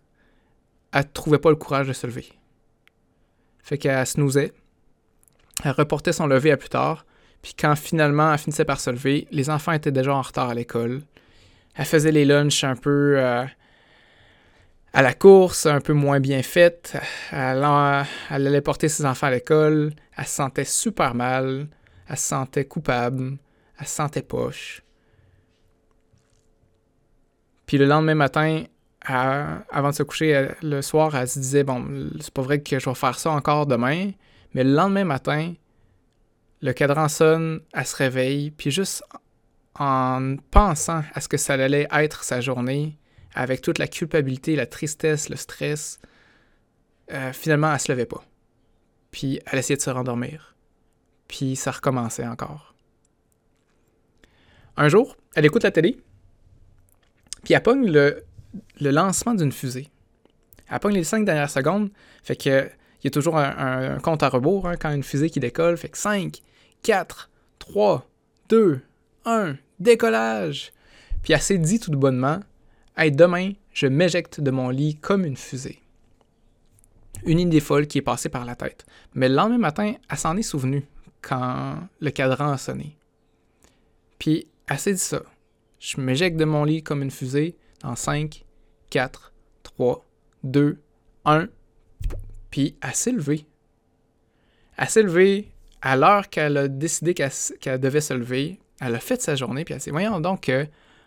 elle 0.92 1.10
trouvait 1.10 1.38
pas 1.38 1.50
le 1.50 1.56
courage 1.56 1.88
de 1.88 1.92
se 1.92 2.06
lever. 2.06 2.26
Fait 3.62 3.78
qu'elle 3.78 4.06
snoozait. 4.06 4.52
Elle 5.64 5.70
reportait 5.72 6.12
son 6.12 6.26
lever 6.26 6.52
à 6.52 6.56
plus 6.56 6.68
tard. 6.68 7.06
Puis 7.40 7.54
quand 7.58 7.76
finalement 7.76 8.32
elle 8.32 8.38
finissait 8.38 8.64
par 8.64 8.80
se 8.80 8.90
lever, 8.90 9.26
les 9.30 9.50
enfants 9.50 9.72
étaient 9.72 9.92
déjà 9.92 10.14
en 10.14 10.22
retard 10.22 10.50
à 10.50 10.54
l'école. 10.54 11.02
Elle 11.74 11.86
faisait 11.86 12.12
les 12.12 12.24
lunchs 12.24 12.64
un 12.64 12.76
peu 12.76 13.14
euh, 13.16 13.44
à 14.92 15.02
la 15.02 15.14
course, 15.14 15.66
un 15.66 15.80
peu 15.80 15.92
moins 15.92 16.20
bien 16.20 16.42
faites. 16.42 16.96
Elle, 17.30 17.66
elle 18.30 18.46
allait 18.46 18.60
porter 18.60 18.88
ses 18.88 19.06
enfants 19.06 19.28
à 19.28 19.30
l'école. 19.30 19.92
Elle 20.16 20.26
se 20.26 20.34
sentait 20.34 20.64
super 20.64 21.14
mal. 21.14 21.68
Elle 22.08 22.16
se 22.16 22.28
sentait 22.28 22.66
coupable. 22.66 23.38
Elle 23.78 23.86
se 23.86 23.94
sentait 23.94 24.22
poche. 24.22 24.82
Puis 27.66 27.78
le 27.78 27.86
lendemain 27.86 28.14
matin, 28.14 28.64
avant 29.04 29.90
de 29.90 29.94
se 29.94 30.02
coucher 30.02 30.48
le 30.62 30.82
soir, 30.82 31.16
elle 31.16 31.28
se 31.28 31.38
disait 31.38 31.64
Bon, 31.64 31.84
c'est 32.20 32.32
pas 32.32 32.42
vrai 32.42 32.60
que 32.60 32.78
je 32.78 32.88
vais 32.88 32.94
faire 32.94 33.18
ça 33.18 33.30
encore 33.30 33.66
demain. 33.66 34.10
Mais 34.54 34.64
le 34.64 34.74
lendemain 34.74 35.04
matin, 35.04 35.54
le 36.60 36.72
cadran 36.72 37.08
sonne, 37.08 37.60
elle 37.72 37.86
se 37.86 37.96
réveille, 37.96 38.50
puis 38.50 38.70
juste 38.70 39.02
en 39.78 40.36
pensant 40.50 41.02
à 41.14 41.20
ce 41.20 41.28
que 41.28 41.38
ça 41.38 41.54
allait 41.54 41.88
être 41.90 42.24
sa 42.24 42.40
journée, 42.40 42.98
avec 43.34 43.62
toute 43.62 43.78
la 43.78 43.86
culpabilité, 43.86 44.56
la 44.56 44.66
tristesse, 44.66 45.28
le 45.28 45.36
stress, 45.36 45.98
euh, 47.12 47.32
finalement, 47.32 47.72
elle 47.72 47.80
se 47.80 47.90
levait 47.90 48.06
pas. 48.06 48.24
Puis 49.10 49.40
elle 49.46 49.58
essayait 49.58 49.76
de 49.76 49.82
se 49.82 49.90
rendormir. 49.90 50.56
Puis 51.28 51.56
ça 51.56 51.70
recommençait 51.70 52.26
encore. 52.26 52.74
Un 54.76 54.88
jour, 54.88 55.16
elle 55.34 55.44
écoute 55.44 55.64
la 55.64 55.70
télé, 55.70 56.00
puis 57.44 57.54
elle 57.54 57.62
pogne 57.62 57.90
le, 57.90 58.24
lancement 58.80 59.34
d'une 59.34 59.52
fusée. 59.52 59.90
Elle 60.70 60.78
pogne 60.78 60.94
les 60.94 61.04
cinq 61.04 61.24
dernières 61.24 61.50
secondes, 61.50 61.90
fait 62.22 62.36
que 62.36 62.70
il 63.02 63.06
y 63.06 63.08
a 63.08 63.10
toujours 63.10 63.36
un, 63.36 63.98
compte 63.98 64.22
à 64.22 64.28
rebours 64.28 64.68
hein, 64.68 64.76
quand 64.76 64.92
une 64.92 65.02
fusée 65.02 65.28
qui 65.28 65.40
décolle, 65.40 65.76
fait 65.76 65.88
que 65.88 65.98
5, 65.98 66.40
4, 66.82 67.30
3, 67.58 68.08
2, 68.48 68.80
1, 69.24 69.56
décollage. 69.80 70.72
Puis 71.24 71.32
elle 71.32 71.42
s'est 71.42 71.58
dit 71.58 71.80
tout 71.80 71.90
bonnement, 71.90 72.38
Hey, 72.94 73.10
demain, 73.10 73.52
je 73.72 73.86
m'éjecte 73.86 74.42
de 74.42 74.50
mon 74.50 74.68
lit 74.68 74.96
comme 74.96 75.24
une 75.24 75.36
fusée. 75.36 75.80
Une 77.24 77.40
idée 77.40 77.60
folle 77.60 77.86
qui 77.86 77.96
est 77.98 78.02
passée 78.02 78.28
par 78.28 78.44
la 78.44 78.54
tête. 78.54 78.84
Mais 79.14 79.30
le 79.30 79.34
lendemain 79.34 79.56
matin, 79.56 79.94
elle 80.10 80.18
s'en 80.18 80.36
est 80.36 80.42
souvenue 80.42 80.86
quand 81.22 81.78
le 82.00 82.10
cadran 82.10 82.52
a 82.52 82.58
sonné. 82.58 82.98
Puis 84.18 84.46
elle 84.68 84.78
s'est 84.78 84.92
dit 84.92 84.98
ça. 84.98 85.22
Je 85.78 86.02
m'éjecte 86.02 86.36
de 86.36 86.44
mon 86.44 86.64
lit 86.64 86.82
comme 86.82 87.02
une 87.02 87.10
fusée 87.10 87.56
dans 87.80 87.96
5, 87.96 88.44
4, 88.90 89.32
3, 89.62 90.04
2, 90.44 90.78
1. 91.24 91.48
Puis 92.50 92.76
elle 92.82 92.94
s'est 92.94 93.12
levée. 93.12 93.46
Elle 94.76 94.90
s'est 94.90 95.02
levée 95.02 95.50
à 95.80 95.96
l'heure 95.96 96.28
qu'elle 96.28 96.58
a 96.58 96.68
décidé 96.68 97.14
qu'elle 97.14 97.80
devait 97.80 98.02
se 98.02 98.12
lever. 98.12 98.60
Elle 98.82 98.94
a 98.94 99.00
fait 99.00 99.22
sa 99.22 99.34
journée, 99.34 99.64
puis 99.64 99.72
elle 99.72 99.80
s'est 99.80 99.90
dit 99.90 99.94
Voyons 99.94 100.20
donc 100.20 100.42
que 100.42 100.66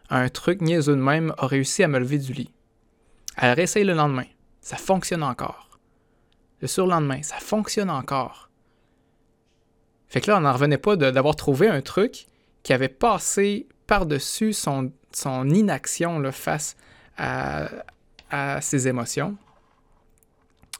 un 0.09 0.29
truc 0.29 0.61
niaiseux 0.61 0.95
de 0.95 1.01
même 1.01 1.33
a 1.37 1.47
réussi 1.47 1.83
à 1.83 1.87
me 1.87 1.99
lever 1.99 2.17
du 2.17 2.33
lit. 2.33 2.53
Elle 3.37 3.53
réessaye 3.53 3.83
le 3.83 3.93
lendemain. 3.93 4.25
Ça 4.61 4.77
fonctionne 4.77 5.23
encore. 5.23 5.79
Le 6.61 6.67
surlendemain, 6.67 7.21
ça 7.21 7.37
fonctionne 7.37 7.89
encore. 7.89 8.49
Fait 10.07 10.21
que 10.21 10.31
là, 10.31 10.37
on 10.37 10.41
n'en 10.41 10.53
revenait 10.53 10.77
pas 10.77 10.95
d'avoir 10.95 11.35
trouvé 11.35 11.67
un 11.67 11.81
truc 11.81 12.27
qui 12.63 12.73
avait 12.73 12.89
passé 12.89 13.67
par-dessus 13.87 14.53
son, 14.53 14.91
inaction 15.49 16.31
face 16.31 16.75
à, 17.17 17.69
ses 18.61 18.87
émotions, 18.87 19.37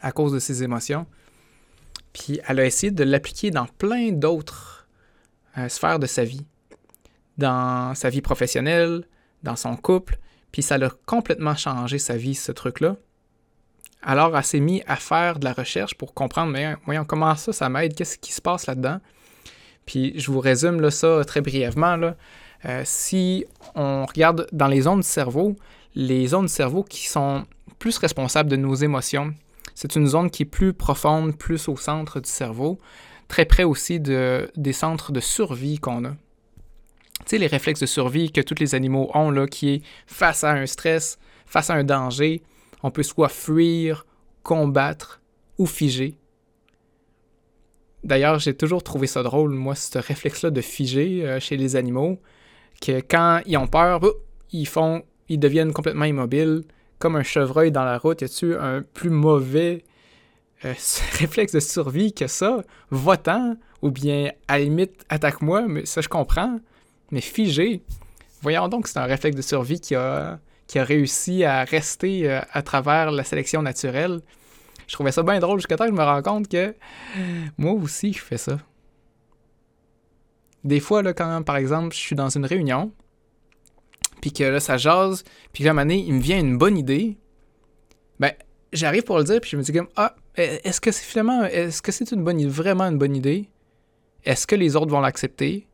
à 0.02 0.12
cause 0.12 0.34
de 0.34 0.40
ses 0.40 0.64
émotions. 0.64 1.06
Puis 2.14 2.40
elle 2.48 2.60
a 2.60 2.66
essayé 2.66 2.92
de 2.92 3.04
l'appliquer 3.04 3.52
dans 3.52 3.66
plein 3.66 4.12
d'autres 4.12 4.88
euh, 5.58 5.70
sphères 5.70 6.00
de 6.00 6.08
sa 6.08 6.24
vie. 6.24 6.46
Dans 7.38 7.94
sa 7.96 8.10
vie 8.10 8.22
professionnelle, 8.22 9.06
dans 9.44 9.56
son 9.56 9.76
couple, 9.76 10.18
puis 10.52 10.62
ça 10.62 10.78
l'a 10.78 10.90
complètement 11.06 11.56
changé 11.56 11.98
sa 11.98 12.16
vie, 12.16 12.36
ce 12.36 12.52
truc-là. 12.52 12.96
Alors 14.02 14.38
elle 14.38 14.44
s'est 14.44 14.60
mise 14.60 14.84
à 14.88 14.96
faire 14.96 15.40
de 15.40 15.46
la 15.46 15.54
recherche 15.54 15.96
pour 15.96 16.14
comprendre, 16.14 16.52
mais 16.52 16.76
voyons, 16.86 17.06
comment 17.06 17.36
ça, 17.36 17.52
ça 17.52 17.70
m'aide, 17.70 17.96
qu'est-ce 17.96 18.18
qui 18.18 18.32
se 18.32 18.42
passe 18.42 18.68
là-dedans? 18.68 19.00
Puis 19.86 20.14
je 20.20 20.32
vous 20.32 20.40
résume 20.40 20.90
ça 20.92 21.24
très 21.26 21.42
brièvement. 21.42 21.98
Euh, 22.66 22.82
si 22.86 23.46
on 23.76 24.06
regarde 24.06 24.48
dans 24.52 24.68
les 24.68 24.82
zones 24.82 25.02
du 25.02 25.08
cerveau, 25.08 25.56
les 25.94 26.28
zones 26.28 26.46
du 26.46 26.52
cerveau 26.52 26.84
qui 26.84 27.08
sont 27.08 27.46
plus 27.80 27.98
responsables 27.98 28.50
de 28.50 28.56
nos 28.56 28.76
émotions, 28.76 29.34
c'est 29.74 29.96
une 29.96 30.08
zone 30.08 30.30
qui 30.30 30.44
est 30.44 30.48
plus 30.48 30.74
profonde, 30.74 31.38
plus 31.38 31.68
au 31.68 31.76
centre 31.76 32.20
du 32.20 32.30
cerveau, 32.30 32.80
très 33.28 33.46
près 33.46 33.64
aussi 33.64 34.00
de, 34.00 34.50
des 34.56 34.74
centres 34.74 35.12
de 35.12 35.20
survie 35.20 35.80
qu'on 35.80 36.06
a. 36.06 36.12
Tu 37.20 37.30
sais, 37.32 37.38
les 37.38 37.48
réflexes 37.48 37.80
de 37.80 37.86
survie 37.86 38.32
que 38.32 38.42
tous 38.42 38.60
les 38.60 38.76
animaux 38.76 39.10
ont, 39.14 39.32
là, 39.32 39.48
qui 39.48 39.70
est 39.70 39.82
face 40.06 40.44
à 40.44 40.52
un 40.52 40.66
stress, 40.66 41.18
face 41.46 41.70
à 41.70 41.74
un 41.74 41.84
danger, 41.84 42.44
on 42.84 42.92
peut 42.92 43.04
soit 43.04 43.30
fuir, 43.30 44.06
combattre 44.44 45.22
ou 45.58 45.66
figer. 45.66 46.18
D'ailleurs, 48.04 48.38
j'ai 48.38 48.56
toujours 48.56 48.84
trouvé 48.84 49.08
ça 49.08 49.24
drôle, 49.24 49.52
moi, 49.52 49.74
ce 49.74 49.98
réflexe-là 49.98 50.52
de 50.52 50.62
figer 50.62 51.26
euh, 51.26 51.40
chez 51.40 51.58
les 51.58 51.76
animaux 51.76 52.20
que 52.80 53.00
quand 53.00 53.42
ils 53.48 53.58
ont 53.58 53.68
peur, 53.68 54.02
ils 54.52 54.68
font, 54.68 55.04
ils 55.28 55.40
deviennent 55.40 55.74
complètement 55.74 56.06
immobiles, 56.06 56.64
comme 57.00 57.16
un 57.16 57.24
chevreuil 57.24 57.72
dans 57.72 57.84
la 57.84 57.98
route. 57.98 58.22
Y 58.22 58.26
a-tu 58.26 58.56
un 58.56 58.82
plus 58.82 59.10
mauvais 59.10 59.84
euh, 60.66 60.74
réflexe 61.14 61.54
de 61.54 61.60
survie 61.60 62.14
que 62.14 62.28
ça? 62.28 62.62
Va-t'en, 62.92 63.56
ou 63.82 63.90
bien 63.90 64.32
à 64.48 64.60
la 64.60 64.66
limite, 64.66 65.04
attaque-moi, 65.10 65.68
mais 65.68 65.86
ça 65.86 66.02
je 66.02 66.10
comprends. 66.10 66.60
Mais 67.12 67.22
figé, 67.22 67.82
voyons 68.42 68.68
donc, 68.68 68.88
c'est 68.88 69.00
un 69.00 69.06
réflexe 69.06 69.36
de 69.36 69.42
survie 69.42 69.80
qui 69.80 69.96
a, 69.96 70.40
qui 70.68 70.80
a 70.80 70.84
réussi 70.84 71.44
à 71.44 71.64
rester 71.64 72.30
euh, 72.30 72.42
à 72.52 72.62
travers 72.62 73.12
la 73.12 73.24
sélection 73.24 73.62
naturelle. 73.62 74.22
Je 74.88 74.94
trouvais 74.94 75.12
ça 75.12 75.24
bien 75.24 75.40
drôle 75.40 75.60
jusqu'à 75.60 75.78
temps 75.78 75.86
que 75.86 75.92
je 75.92 75.98
me 75.98 76.04
rends 76.04 76.22
compte 76.22 76.48
que 76.48 76.76
moi 77.58 77.74
aussi, 77.74 78.14
je 78.14 78.22
fais 78.22 78.38
ça. 78.38 78.60
Des 80.64 80.80
fois, 80.80 81.04
là, 81.04 81.14
quand, 81.14 81.44
par 81.44 81.58
exemple, 81.58 81.94
je 81.94 82.00
suis 82.00 82.16
dans 82.16 82.30
une 82.30 82.46
réunion, 82.46 82.92
puis 84.22 84.32
que 84.32 84.44
là, 84.44 84.60
ça 84.60 84.78
jase, 84.78 85.24
puis 85.54 85.64
que 85.64 85.70
là, 85.70 85.80
à 85.80 85.86
il 85.86 86.14
me 86.14 86.22
vient 86.22 86.40
une 86.40 86.58
bonne 86.58 86.78
idée, 86.78 87.18
ben, 88.20 88.32
j'arrive 88.74 89.04
pour 89.04 89.18
le 89.18 89.24
dire, 89.24 89.40
puis 89.42 89.52
je 89.52 89.58
me 89.58 89.62
dis 89.62 89.72
comme, 89.72 89.90
ah, 89.96 90.16
est-ce 90.36 90.82
que 90.82 90.92
c'est 90.92 91.04
finalement, 91.04 91.44
est-ce 91.46 91.82
que 91.82 91.92
c'est 91.92 92.12
une 92.12 92.24
bonne 92.24 92.46
vraiment 92.48 92.86
une 92.86 92.98
bonne 92.98 93.16
idée? 93.16 93.50
Est-ce 94.24 94.48
que 94.48 94.56
les 94.56 94.76
autres 94.76 94.92
vont 94.92 95.02
l'accepter? 95.02 95.68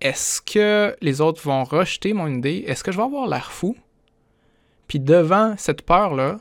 Est-ce 0.00 0.40
que 0.40 0.96
les 1.00 1.20
autres 1.20 1.42
vont 1.42 1.64
rejeter 1.64 2.12
mon 2.12 2.28
idée? 2.28 2.64
Est-ce 2.66 2.82
que 2.82 2.92
je 2.92 2.96
vais 2.96 3.02
avoir 3.02 3.28
l'air 3.28 3.52
fou? 3.52 3.76
Puis 4.88 4.98
devant 4.98 5.54
cette 5.56 5.82
peur-là, 5.82 6.40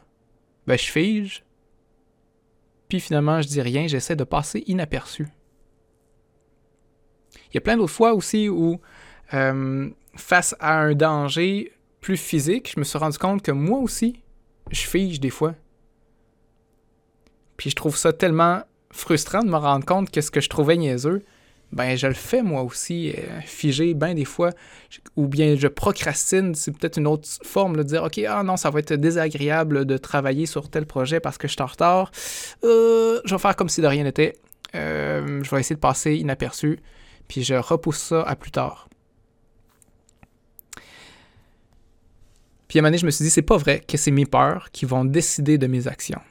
ben, 0.65 0.77
je 0.77 0.89
fige, 0.89 1.43
puis 2.89 2.99
finalement, 2.99 3.41
je 3.41 3.47
dis 3.47 3.61
rien, 3.61 3.87
j'essaie 3.87 4.15
de 4.15 4.23
passer 4.23 4.63
inaperçu. 4.65 5.27
Il 7.51 7.55
y 7.55 7.57
a 7.57 7.61
plein 7.61 7.77
d'autres 7.77 7.93
fois 7.93 8.13
aussi 8.13 8.49
où, 8.49 8.81
euh, 9.33 9.89
face 10.15 10.55
à 10.59 10.79
un 10.79 10.95
danger 10.95 11.71
plus 12.01 12.17
physique, 12.17 12.71
je 12.73 12.79
me 12.79 12.83
suis 12.83 12.97
rendu 12.97 13.17
compte 13.17 13.43
que 13.43 13.51
moi 13.51 13.79
aussi, 13.79 14.23
je 14.71 14.81
fige 14.81 15.19
des 15.19 15.29
fois. 15.29 15.53
Puis 17.57 17.69
je 17.69 17.75
trouve 17.75 17.95
ça 17.95 18.11
tellement 18.11 18.63
frustrant 18.91 19.43
de 19.43 19.49
me 19.49 19.57
rendre 19.57 19.85
compte 19.85 20.09
que 20.09 20.21
ce 20.21 20.31
que 20.31 20.41
je 20.41 20.49
trouvais 20.49 20.77
niaiseux, 20.77 21.23
ben 21.71 21.95
je 21.95 22.07
le 22.07 22.13
fais 22.13 22.41
moi 22.41 22.63
aussi, 22.63 23.11
euh, 23.11 23.41
figé, 23.41 23.93
ben 23.93 24.15
des 24.15 24.25
fois, 24.25 24.51
ou 25.15 25.27
bien 25.27 25.55
je 25.55 25.67
procrastine, 25.67 26.55
c'est 26.55 26.71
peut-être 26.71 26.97
une 26.97 27.07
autre 27.07 27.27
forme 27.43 27.77
de 27.77 27.83
dire, 27.83 28.03
ok, 28.03 28.19
ah 28.27 28.43
non, 28.43 28.57
ça 28.57 28.69
va 28.69 28.79
être 28.79 28.93
désagréable 28.93 29.85
de 29.85 29.97
travailler 29.97 30.45
sur 30.45 30.69
tel 30.69 30.85
projet 30.85 31.19
parce 31.19 31.37
que 31.37 31.47
je 31.47 31.53
suis 31.53 31.61
en 31.61 31.67
retard, 31.67 32.11
euh, 32.63 33.21
je 33.23 33.35
vais 33.35 33.39
faire 33.39 33.55
comme 33.55 33.69
si 33.69 33.81
de 33.81 33.87
rien 33.87 34.03
n'était, 34.03 34.37
euh, 34.75 35.43
je 35.43 35.49
vais 35.49 35.59
essayer 35.59 35.75
de 35.75 35.79
passer 35.79 36.15
inaperçu, 36.15 36.79
puis 37.27 37.43
je 37.43 37.55
repousse 37.55 37.99
ça 37.99 38.23
à 38.23 38.35
plus 38.35 38.51
tard. 38.51 38.89
Puis 42.67 42.77
à 42.77 42.81
un 42.81 42.83
moment 42.83 42.89
donné, 42.89 42.97
je 42.99 43.05
me 43.05 43.11
suis 43.11 43.23
dit, 43.23 43.31
c'est 43.31 43.41
pas 43.41 43.57
vrai 43.57 43.79
que 43.79 43.97
c'est 43.97 44.11
mes 44.11 44.25
peurs 44.25 44.69
qui 44.71 44.85
vont 44.85 45.03
décider 45.03 45.57
de 45.57 45.65
mes 45.65 45.87
actions. 45.87 46.21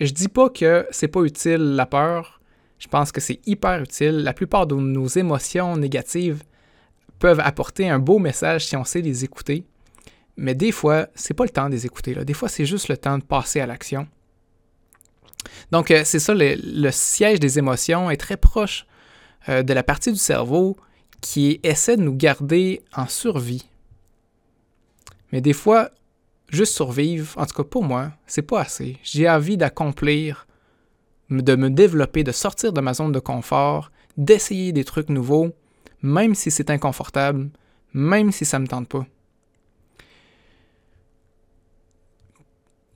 Je 0.00 0.10
dis 0.10 0.28
pas 0.28 0.48
que 0.48 0.86
c'est 0.90 1.08
pas 1.08 1.20
utile 1.22 1.76
la 1.76 1.84
peur, 1.84 2.40
je 2.82 2.88
pense 2.88 3.12
que 3.12 3.20
c'est 3.20 3.38
hyper 3.46 3.80
utile. 3.80 4.24
La 4.24 4.32
plupart 4.32 4.66
de 4.66 4.74
nos 4.74 5.06
émotions 5.06 5.76
négatives 5.76 6.42
peuvent 7.20 7.38
apporter 7.38 7.88
un 7.88 8.00
beau 8.00 8.18
message 8.18 8.66
si 8.66 8.76
on 8.76 8.82
sait 8.82 9.02
les 9.02 9.22
écouter. 9.22 9.64
Mais 10.36 10.56
des 10.56 10.72
fois, 10.72 11.06
c'est 11.14 11.32
pas 11.32 11.44
le 11.44 11.50
temps 11.50 11.66
de 11.66 11.74
les 11.74 11.86
écouter. 11.86 12.12
Là. 12.12 12.24
Des 12.24 12.32
fois, 12.34 12.48
c'est 12.48 12.66
juste 12.66 12.88
le 12.88 12.96
temps 12.96 13.18
de 13.18 13.22
passer 13.22 13.60
à 13.60 13.66
l'action. 13.66 14.08
Donc, 15.70 15.92
euh, 15.92 16.02
c'est 16.04 16.18
ça, 16.18 16.34
le, 16.36 16.90
siège 16.90 17.38
des 17.38 17.56
émotions 17.60 18.10
est 18.10 18.16
très 18.16 18.36
proche 18.36 18.84
euh, 19.48 19.62
de 19.62 19.72
la 19.72 19.84
partie 19.84 20.10
du 20.10 20.18
cerveau 20.18 20.76
qui 21.20 21.60
essaie 21.62 21.96
de 21.96 22.02
nous 22.02 22.16
garder 22.16 22.82
en 22.96 23.06
survie. 23.06 23.68
Mais 25.30 25.40
des 25.40 25.52
fois, 25.52 25.90
juste 26.48 26.74
survivre, 26.74 27.38
en 27.38 27.46
tout 27.46 27.54
cas 27.54 27.68
pour 27.68 27.84
moi, 27.84 28.10
c'est 28.26 28.42
pas 28.42 28.62
assez. 28.62 28.98
J'ai 29.04 29.30
envie 29.30 29.56
d'accomplir, 29.56 30.48
de 31.40 31.56
me 31.56 31.70
développer, 31.70 32.24
de 32.24 32.32
sortir 32.32 32.72
de 32.72 32.80
ma 32.80 32.94
zone 32.94 33.12
de 33.12 33.18
confort, 33.18 33.90
d'essayer 34.16 34.72
des 34.72 34.84
trucs 34.84 35.08
nouveaux, 35.08 35.52
même 36.02 36.34
si 36.34 36.50
c'est 36.50 36.70
inconfortable, 36.70 37.50
même 37.94 38.32
si 38.32 38.44
ça 38.44 38.58
me 38.58 38.66
tente 38.66 38.88
pas. 38.88 39.06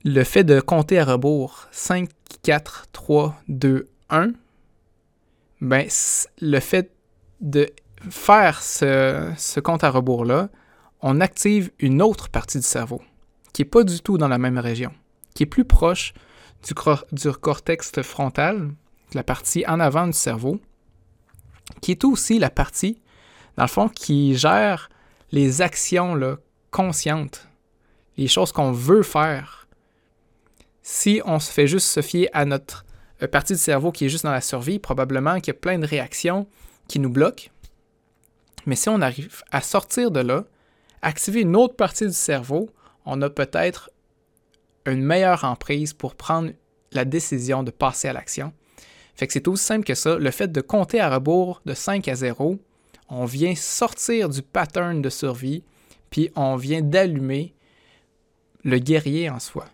Le 0.03 0.23
fait 0.23 0.43
de 0.43 0.59
compter 0.59 0.99
à 0.99 1.05
rebours 1.05 1.67
5, 1.71 2.09
4, 2.43 2.87
3, 2.91 3.35
2, 3.47 3.87
1, 4.09 4.31
ben, 5.61 5.87
le 6.41 6.59
fait 6.59 6.91
de 7.41 7.69
faire 8.09 8.61
ce, 8.61 9.31
ce 9.37 9.59
compte 9.59 9.83
à 9.83 9.89
rebours-là, 9.89 10.49
on 11.01 11.19
active 11.19 11.71
une 11.79 12.01
autre 12.01 12.29
partie 12.29 12.57
du 12.57 12.63
cerveau 12.63 13.01
qui 13.53 13.63
n'est 13.63 13.69
pas 13.69 13.83
du 13.83 14.01
tout 14.01 14.17
dans 14.17 14.27
la 14.27 14.37
même 14.37 14.59
région, 14.59 14.91
qui 15.33 15.43
est 15.43 15.47
plus 15.47 15.65
proche 15.65 16.13
du, 16.63 17.31
cortex 17.33 17.91
frontal, 18.01 18.71
la 19.13 19.23
partie 19.23 19.65
en 19.67 19.79
avant 19.79 20.07
du 20.07 20.13
cerveau, 20.13 20.59
qui 21.81 21.91
est 21.91 22.03
aussi 22.03 22.39
la 22.39 22.49
partie, 22.49 23.01
dans 23.57 23.63
le 23.63 23.69
fond, 23.69 23.89
qui 23.89 24.35
gère 24.35 24.89
les 25.31 25.61
actions 25.61 26.37
conscientes, 26.71 27.47
les 28.17 28.27
choses 28.27 28.51
qu'on 28.51 28.71
veut 28.71 29.03
faire. 29.03 29.67
Si 30.81 31.21
on 31.25 31.39
se 31.39 31.51
fait 31.51 31.67
juste 31.67 31.87
se 31.87 32.01
fier 32.01 32.29
à 32.33 32.45
notre 32.45 32.85
euh, 33.21 33.27
partie 33.27 33.53
du 33.53 33.59
cerveau 33.59 33.91
qui 33.91 34.05
est 34.05 34.09
juste 34.09 34.23
dans 34.23 34.31
la 34.31 34.41
survie, 34.41 34.79
probablement 34.79 35.35
qu'il 35.35 35.47
y 35.47 35.57
a 35.57 35.59
plein 35.59 35.79
de 35.79 35.85
réactions 35.85 36.47
qui 36.87 36.99
nous 36.99 37.09
bloquent. 37.09 37.49
Mais 38.65 38.75
si 38.75 38.89
on 38.89 39.01
arrive 39.01 39.43
à 39.51 39.61
sortir 39.61 40.11
de 40.11 40.19
là, 40.19 40.45
activer 41.01 41.41
une 41.41 41.55
autre 41.55 41.75
partie 41.75 42.05
du 42.05 42.13
cerveau, 42.13 42.69
on 43.05 43.21
a 43.21 43.29
peut-être 43.29 43.89
une 44.87 45.03
meilleure 45.03 45.43
emprise 45.43 45.93
pour 45.93 46.15
prendre 46.15 46.51
la 46.91 47.05
décision 47.05 47.63
de 47.63 47.71
passer 47.71 48.07
à 48.07 48.13
l'action. 48.13 48.53
Fait 49.15 49.27
que 49.27 49.33
c'est 49.33 49.47
aussi 49.47 49.63
simple 49.63 49.85
que 49.85 49.95
ça. 49.95 50.17
Le 50.17 50.31
fait 50.31 50.51
de 50.51 50.61
compter 50.61 50.99
à 50.99 51.09
rebours 51.09 51.61
de 51.65 51.73
5 51.73 52.07
à 52.07 52.15
0, 52.15 52.57
on 53.09 53.25
vient 53.25 53.55
sortir 53.55 54.29
du 54.29 54.41
pattern 54.41 55.01
de 55.01 55.09
survie, 55.09 55.63
puis 56.09 56.29
on 56.35 56.55
vient 56.55 56.81
d'allumer 56.81 57.53
le 58.63 58.79
guerrier 58.79 59.29
en 59.29 59.39
soi, 59.39 59.65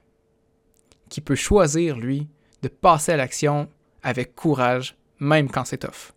qui 1.09 1.21
peut 1.21 1.35
choisir, 1.35 1.97
lui, 1.97 2.27
de 2.61 2.67
passer 2.67 3.11
à 3.11 3.17
l'action 3.17 3.69
avec 4.01 4.35
courage, 4.35 4.95
même 5.19 5.49
quand 5.49 5.65
c'est 5.65 5.77
tough. 5.77 6.13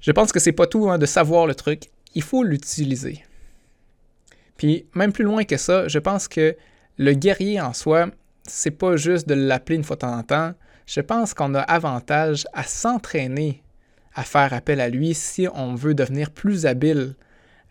Je 0.00 0.10
pense 0.10 0.32
que 0.32 0.40
c'est 0.40 0.52
pas 0.52 0.66
tout 0.66 0.90
hein, 0.90 0.98
de 0.98 1.06
savoir 1.06 1.46
le 1.46 1.54
truc, 1.54 1.90
il 2.14 2.22
faut 2.22 2.42
l'utiliser. 2.42 3.22
Puis 4.62 4.86
même 4.94 5.12
plus 5.12 5.24
loin 5.24 5.42
que 5.42 5.56
ça, 5.56 5.88
je 5.88 5.98
pense 5.98 6.28
que 6.28 6.56
le 6.96 7.14
guerrier 7.14 7.60
en 7.60 7.72
soi, 7.72 8.06
c'est 8.44 8.70
pas 8.70 8.94
juste 8.94 9.28
de 9.28 9.34
l'appeler 9.34 9.74
une 9.74 9.82
fois 9.82 9.96
de 9.96 10.02
temps 10.02 10.16
en 10.16 10.22
temps. 10.22 10.52
Je 10.86 11.00
pense 11.00 11.34
qu'on 11.34 11.56
a 11.56 11.62
avantage 11.62 12.46
à 12.52 12.62
s'entraîner 12.62 13.60
à 14.14 14.22
faire 14.22 14.52
appel 14.52 14.80
à 14.80 14.88
lui 14.88 15.14
si 15.14 15.48
on 15.52 15.74
veut 15.74 15.94
devenir 15.94 16.30
plus 16.30 16.64
habile 16.64 17.16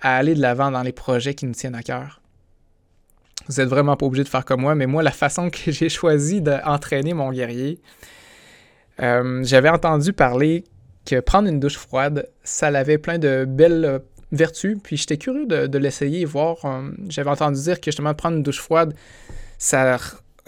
à 0.01 0.17
aller 0.17 0.35
de 0.35 0.41
l'avant 0.41 0.69
dans 0.69 0.83
les 0.83 0.91
projets 0.91 1.33
qui 1.33 1.45
nous 1.45 1.53
tiennent 1.53 1.75
à 1.75 1.81
cœur. 1.81 2.21
Vous 3.47 3.61
n'êtes 3.61 3.69
vraiment 3.69 3.95
pas 3.95 4.05
obligé 4.05 4.25
de 4.25 4.29
faire 4.29 4.43
comme 4.43 4.59
moi, 4.59 4.75
mais 4.75 4.85
moi, 4.85 5.01
la 5.01 5.11
façon 5.11 5.49
que 5.49 5.71
j'ai 5.71 5.87
choisi 5.87 6.41
d'entraîner 6.41 7.13
mon 7.13 7.31
guerrier, 7.31 7.79
euh, 9.01 9.41
j'avais 9.45 9.69
entendu 9.69 10.11
parler 10.11 10.65
que 11.05 11.21
prendre 11.21 11.47
une 11.47 11.61
douche 11.61 11.77
froide, 11.77 12.27
ça 12.43 12.67
avait 12.67 12.97
plein 12.97 13.17
de 13.17 13.45
belles 13.47 14.01
vertus. 14.31 14.77
Puis 14.81 14.97
j'étais 14.97 15.17
curieux 15.17 15.45
de, 15.45 15.77
l'essayer 15.77 16.21
et 16.21 16.25
voir. 16.25 16.57
Euh, 16.65 16.91
j'avais 17.09 17.29
entendu 17.29 17.61
dire 17.61 17.79
que 17.79 17.91
justement 17.91 18.13
prendre 18.13 18.37
une 18.37 18.43
douche 18.43 18.59
froide, 18.59 18.93
ça 19.57 19.97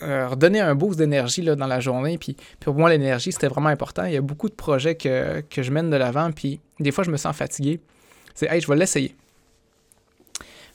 euh, 0.01 0.27
redonnait 0.27 0.59
un 0.59 0.75
boost 0.75 0.97
d'énergie 0.97 1.43
dans 1.43 1.67
la 1.67 1.79
journée. 1.79 2.17
Puis, 2.17 2.35
pour 2.59 2.75
moi, 2.75 2.89
l'énergie, 2.89 3.31
c'était 3.31 3.47
vraiment 3.47 3.69
important. 3.69 4.05
Il 4.05 4.13
y 4.13 4.17
a 4.17 4.21
beaucoup 4.21 4.49
de 4.49 4.55
projets 4.55 4.95
que, 4.95 5.41
que 5.41 5.61
je 5.61 5.71
mène 5.71 5.89
de 5.89 5.95
l'avant. 5.95 6.31
Puis 6.31 6.59
des 6.79 6.91
fois, 6.91 7.03
je 7.03 7.11
me 7.11 7.17
sens 7.17 7.35
fatigué. 7.35 7.79
C'est, 8.33 8.49
hey, 8.51 8.61
je 8.61 8.67
vais 8.67 8.75
l'essayer. 8.75 9.15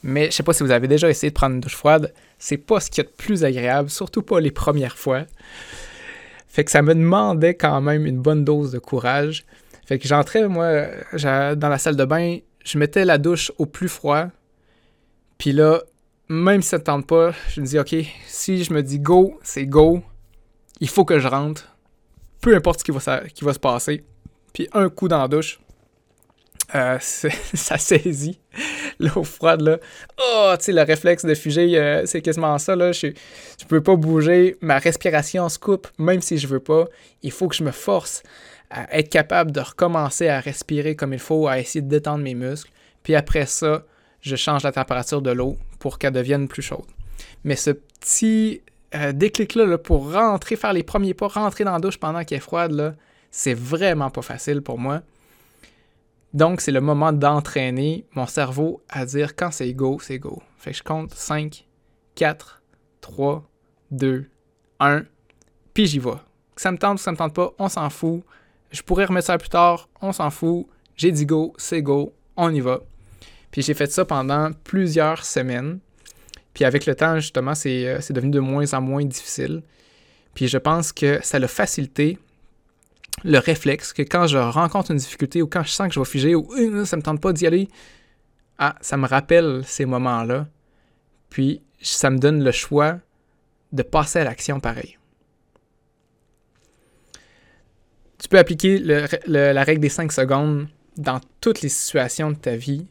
Mais 0.03 0.27
je 0.27 0.37
sais 0.37 0.42
pas 0.44 0.53
si 0.53 0.62
vous 0.62 0.71
avez 0.71 0.87
déjà 0.87 1.11
essayé 1.11 1.31
de 1.31 1.35
prendre 1.35 1.57
une 1.57 1.61
douche 1.61 1.77
froide. 1.77 2.12
C'est 2.38 2.57
pas 2.57 2.79
ce 2.79 2.90
qui 2.90 3.01
est 3.01 3.05
de 3.05 3.09
plus 3.09 3.44
agréable, 3.44 3.90
surtout 3.90 4.23
pas 4.23 4.40
les 4.40 4.53
premières 4.53 4.97
fois. 4.97 5.25
Fait 6.47 6.64
que 6.64 6.71
ça 6.71 6.83
me 6.83 6.94
demandait 6.94 7.55
quand 7.55 7.81
même 7.81 8.07
une 8.07 8.21
bonne 8.21 8.44
dose 8.44 8.71
de 8.71 8.79
courage. 8.79 9.44
Fait 9.87 9.99
que 9.99 10.07
j'entrais, 10.07 10.47
moi, 10.49 10.87
dans 11.12 11.68
la 11.68 11.79
salle 11.79 11.97
de 11.97 12.05
bain, 12.05 12.38
je 12.68 12.78
mettais 12.78 13.07
la 13.07 13.16
douche 13.16 13.50
au 13.57 13.64
plus 13.64 13.88
froid. 13.88 14.26
Puis 15.38 15.52
là, 15.52 15.83
même 16.28 16.61
si 16.61 16.68
ça 16.68 16.78
ne 16.78 16.83
tente 16.83 17.07
pas, 17.07 17.33
je 17.48 17.62
me 17.62 17.66
dis, 17.66 17.78
OK, 17.78 17.94
si 18.26 18.62
je 18.62 18.72
me 18.74 18.83
dis 18.83 18.98
go, 18.98 19.38
c'est 19.42 19.64
go. 19.64 20.02
Il 20.81 20.88
faut 20.88 21.07
que 21.07 21.18
je 21.18 21.26
rentre. 21.26 21.74
Peu 22.42 22.54
importe 22.54 22.81
ce 22.81 22.85
qui 22.85 22.92
va, 22.92 23.52
se 23.52 23.59
passer. 23.59 24.04
Puis 24.52 24.68
un 24.74 24.90
coup 24.90 25.09
dans 25.09 25.18
la 25.18 25.28
douche, 25.28 25.61
euh, 26.74 26.98
ça 27.00 27.78
saisit 27.78 28.38
l'eau 28.98 29.24
froide 29.24 29.62
là. 29.62 29.78
Oh, 30.20 30.52
tu 30.59 30.66
sais 30.66 30.72
le 30.72 30.83
réflexe 30.83 31.24
de 31.24 31.35
fuger, 31.35 31.78
euh, 31.78 32.02
c'est 32.04 32.20
quasiment 32.20 32.59
ça 32.59 32.76
là. 32.76 32.92
Je, 32.92 33.09
je 33.61 33.64
peux 33.66 33.81
pas 33.81 33.96
bouger, 33.96 34.57
ma 34.61 34.78
respiration 34.78 35.48
se 35.48 35.59
coupe, 35.59 35.88
même 35.98 36.20
si 36.20 36.37
je 36.37 36.46
veux 36.46 36.61
pas. 36.61 36.85
Il 37.22 37.33
faut 37.33 37.48
que 37.48 37.57
je 37.57 37.64
me 37.64 37.70
force 37.70 38.22
à 38.70 38.98
être 38.98 39.09
capable 39.09 39.50
de 39.50 39.61
recommencer 39.61 40.28
à 40.28 40.40
respirer 40.40 40.96
comme 40.96 41.12
il 41.12 41.18
faut, 41.18 41.48
à 41.48 41.59
essayer 41.59 41.83
de 41.83 41.88
détendre 41.88 42.22
mes 42.22 42.35
muscles. 42.35 42.70
Puis 43.02 43.14
après 43.14 43.46
ça, 43.46 43.85
je 44.20 44.37
change 44.37 44.62
la 44.62 44.72
température 44.72 45.22
de 45.22 45.31
l'eau 45.31 45.57
pour 45.78 45.98
qu'elle 45.98 46.12
devienne 46.12 46.48
plus 46.48 46.62
chaude. 46.62 46.85
Mais 47.44 47.57
ce 47.57 47.70
petit 47.70 48.62
euh, 48.94 49.12
déclic-là 49.12 49.78
pour 49.78 50.12
rentrer, 50.12 50.57
faire 50.57 50.72
les 50.72 50.83
premiers 50.83 51.14
pas, 51.14 51.28
rentrer 51.28 51.64
dans 51.64 51.72
la 51.72 51.78
douche 51.78 51.98
pendant 51.98 52.24
qu'elle 52.24 52.38
est 52.38 52.42
froide, 52.42 52.96
c'est 53.31 53.54
vraiment 53.54 54.11
pas 54.11 54.22
facile 54.22 54.62
pour 54.62 54.78
moi. 54.78 55.02
Donc, 56.35 56.61
c'est 56.61 56.72
le 56.72 56.81
moment 56.81 57.12
d'entraîner 57.12 58.04
mon 58.12 58.26
cerveau 58.26 58.83
à 58.88 59.07
dire 59.07 59.35
quand 59.35 59.50
c'est 59.50 59.72
go, 59.72 59.98
c'est 60.00 60.18
go. 60.18 60.42
Fait 60.59 60.72
que 60.72 60.76
je 60.76 60.83
compte 60.83 61.14
5, 61.14 61.66
4, 62.16 62.62
3, 63.00 63.48
2, 63.90 64.26
1, 64.81 65.04
puis 65.72 65.87
j'y 65.87 65.98
vais. 65.98 66.11
Que 66.54 66.61
ça 66.61 66.72
me 66.72 66.78
tente 66.78 66.98
ou 66.98 67.02
ça 67.02 67.12
me 67.12 67.16
tente 67.16 67.35
pas, 67.35 67.52
on 67.59 67.68
s'en 67.68 67.88
fout. 67.88 68.24
Je 68.70 68.83
pourrais 68.83 69.07
remettre 69.07 69.26
ça 69.26 69.38
plus 69.38 69.48
tard, 69.48 69.88
on 70.00 70.12
s'en 70.12 70.31
fout. 70.31 70.66
J'ai 70.96 71.11
dit 71.12 71.26
go, 71.26 71.54
c'est 71.57 71.83
go, 71.83 72.12
on 72.37 72.52
y 72.52 72.61
va. 72.61 72.81
Puis 73.50 73.62
j'ai 73.62 73.74
fait 73.74 73.90
ça 73.90 74.04
pendant 74.04 74.50
plusieurs 74.64 75.24
semaines. 75.24 75.78
Puis 76.54 76.64
avec 76.64 76.87
le 76.87 76.94
temps, 76.94 77.18
justement, 77.18 77.54
c'est 77.54 77.87
euh, 77.87 78.00
devenu 78.11 78.31
de 78.31 78.40
moins 78.40 78.72
en 78.74 78.81
moins 78.81 79.04
difficile. 79.04 79.62
Puis 80.35 80.48
je 80.48 80.59
pense 80.59 80.92
que 80.92 81.18
ça 81.22 81.38
l'a 81.38 81.48
facilité 81.48 82.18
le 83.24 83.38
réflexe 83.38 83.92
que 83.92 84.02
quand 84.02 84.26
je 84.26 84.38
rencontre 84.38 84.90
une 84.90 84.98
difficulté 84.98 85.42
ou 85.42 85.46
quand 85.46 85.62
je 85.62 85.70
sens 85.70 85.88
que 85.88 85.94
je 85.94 86.00
vais 86.00 86.07
figer 86.07 86.35
ou 86.35 86.48
euh, 86.54 86.85
ça 86.85 86.96
me 86.96 87.02
tente 87.02 87.20
pas 87.20 87.33
d'y 87.33 87.46
aller, 87.46 87.68
ah, 88.59 88.74
ça 88.81 88.96
me 88.96 89.07
rappelle 89.07 89.62
ces 89.64 89.87
moments-là. 89.87 90.46
Puis 91.31 91.62
ça 91.81 92.11
me 92.11 92.18
donne 92.18 92.42
le 92.42 92.52
choix 92.52 92.98
de 93.72 93.83
passer 93.83 94.20
à 94.20 94.24
l'action 94.24 94.61
pareil. 94.61 94.98
Tu 98.20 98.28
peux 98.28 98.38
appliquer 98.38 98.78
la 99.26 99.64
règle 99.64 99.81
des 99.81 99.88
5 99.88 100.12
secondes 100.12 100.68
dans 100.96 101.20
toutes 101.40 101.62
les 101.62 101.68
situations 101.68 102.33
de 102.33 102.37
ta 102.37 102.57
vie 102.57 102.87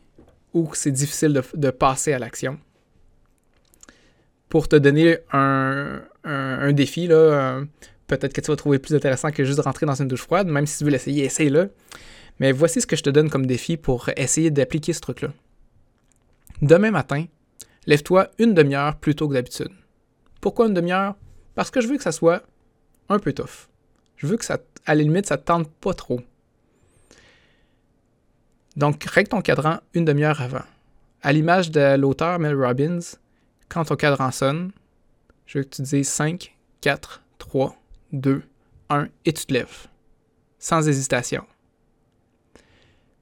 où 0.53 0.69
c'est 0.73 0.91
difficile 0.91 1.41
de, 1.53 1.69
passer 1.69 2.13
à 2.13 2.19
l'action. 2.19 2.57
Pour 4.49 4.67
te 4.67 4.77
donner 4.77 5.17
un, 5.33 6.01
défi, 6.71 7.07
là, 7.07 7.61
peut-être 8.07 8.33
que 8.33 8.41
tu 8.41 8.49
vas 8.49 8.55
trouver 8.55 8.79
plus 8.79 8.95
intéressant 8.95 9.31
que 9.31 9.43
juste 9.43 9.59
rentrer 9.59 9.85
dans 9.85 10.01
une 10.01 10.07
douche 10.07 10.23
froide, 10.23 10.47
même 10.47 10.65
si 10.65 10.77
tu 10.77 10.85
veux 10.85 10.91
l'essayer, 10.91 11.25
essaye-le. 11.25 11.71
Mais 12.39 12.51
voici 12.51 12.81
ce 12.81 12.87
que 12.87 12.95
je 12.95 13.03
te 13.03 13.09
donne 13.09 13.29
comme 13.29 13.45
défi 13.45 13.77
pour 13.77 14.09
essayer 14.15 14.51
d'appliquer 14.51 14.93
ce 14.93 15.01
truc-là. 15.01 15.29
Demain 16.61 16.91
matin, 16.91 17.25
lève-toi 17.85 18.29
une 18.39 18.53
demi-heure 18.53 18.95
plus 18.97 19.15
tôt 19.15 19.27
que 19.27 19.33
d'habitude. 19.33 19.71
Pourquoi 20.39 20.67
une 20.67 20.73
demi-heure? 20.73 21.15
Parce 21.55 21.71
que 21.71 21.81
je 21.81 21.87
veux 21.87 21.97
que 21.97 22.03
ça 22.03 22.11
soit 22.11 22.43
un 23.09 23.19
peu 23.19 23.33
tough. 23.33 23.67
Je 24.15 24.27
veux 24.27 24.37
que 24.37 24.45
ça, 24.45 24.59
à 24.87 24.95
la 24.95 25.03
limite, 25.03 25.27
ça 25.27 25.37
te 25.37 25.43
tente 25.43 25.69
pas 25.69 25.93
trop. 25.93 26.21
Donc, 28.77 29.03
règle 29.03 29.29
ton 29.29 29.41
cadran 29.41 29.79
une 29.93 30.05
demi-heure 30.05 30.41
avant. 30.41 30.63
à 31.21 31.33
l'image 31.33 31.71
de 31.71 31.95
l'auteur 31.97 32.39
Mel 32.39 32.55
Robbins, 32.55 32.99
quand 33.69 33.85
ton 33.85 33.95
cadran 33.95 34.31
sonne, 34.31 34.71
je 35.45 35.57
veux 35.57 35.63
que 35.65 35.75
tu 35.75 35.81
dises 35.81 36.07
5, 36.07 36.55
4, 36.81 37.21
3, 37.37 37.75
2, 38.13 38.43
1 38.89 39.07
et 39.25 39.33
tu 39.33 39.45
te 39.45 39.53
lèves. 39.53 39.87
Sans 40.59 40.87
hésitation. 40.87 41.45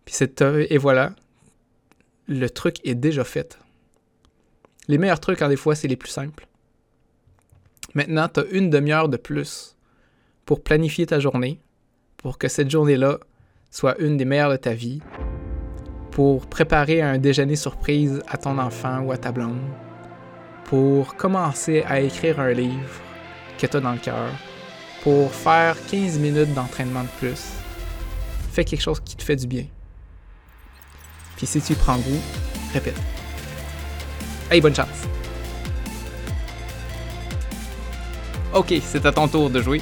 Puis 0.03 0.13
c'est 0.13 0.41
et 0.41 0.77
voilà, 0.77 1.15
le 2.27 2.47
truc 2.49 2.77
est 2.85 2.95
déjà 2.95 3.23
fait. 3.23 3.57
Les 4.87 4.97
meilleurs 4.99 5.19
trucs, 5.19 5.41
en 5.41 5.49
des 5.49 5.55
fois, 5.55 5.73
c'est 5.73 5.87
les 5.87 5.95
plus 5.95 6.11
simples. 6.11 6.47
Maintenant, 7.95 8.27
tu 8.29 8.41
as 8.41 8.45
une 8.51 8.69
demi-heure 8.69 9.09
de 9.09 9.17
plus 9.17 9.74
pour 10.45 10.63
planifier 10.63 11.07
ta 11.07 11.19
journée, 11.19 11.59
pour 12.17 12.37
que 12.37 12.47
cette 12.47 12.69
journée-là 12.69 13.17
soit 13.71 13.99
une 13.99 14.15
des 14.15 14.25
meilleures 14.25 14.51
de 14.51 14.57
ta 14.57 14.73
vie, 14.73 15.01
pour 16.11 16.45
préparer 16.45 17.01
un 17.01 17.17
déjeuner 17.17 17.55
surprise 17.55 18.21
à 18.27 18.37
ton 18.37 18.57
enfant 18.57 18.99
ou 19.01 19.11
à 19.11 19.17
ta 19.17 19.31
blonde, 19.31 19.59
pour 20.65 21.15
commencer 21.15 21.83
à 21.87 21.99
écrire 21.99 22.39
un 22.39 22.51
livre 22.51 23.01
que 23.57 23.65
tu 23.65 23.75
as 23.75 23.79
dans 23.79 23.93
le 23.93 23.99
cœur, 23.99 24.29
pour 25.03 25.31
faire 25.31 25.77
15 25.87 26.19
minutes 26.19 26.53
d'entraînement 26.53 27.03
de 27.03 27.09
plus. 27.19 27.53
Fais 28.51 28.63
quelque 28.63 28.81
chose 28.81 28.99
qui 28.99 29.15
te 29.15 29.23
fait 29.23 29.35
du 29.35 29.47
bien. 29.47 29.65
Puis 31.37 31.47
si 31.47 31.59
tu 31.59 31.73
prends 31.73 31.97
goût, 31.97 32.21
répète. 32.71 32.95
Hey, 34.49 34.61
bonne 34.61 34.75
chance! 34.75 35.07
Ok, 38.53 38.73
c'est 38.81 39.05
à 39.05 39.11
ton 39.11 39.27
tour 39.27 39.49
de 39.49 39.61
jouer. 39.61 39.81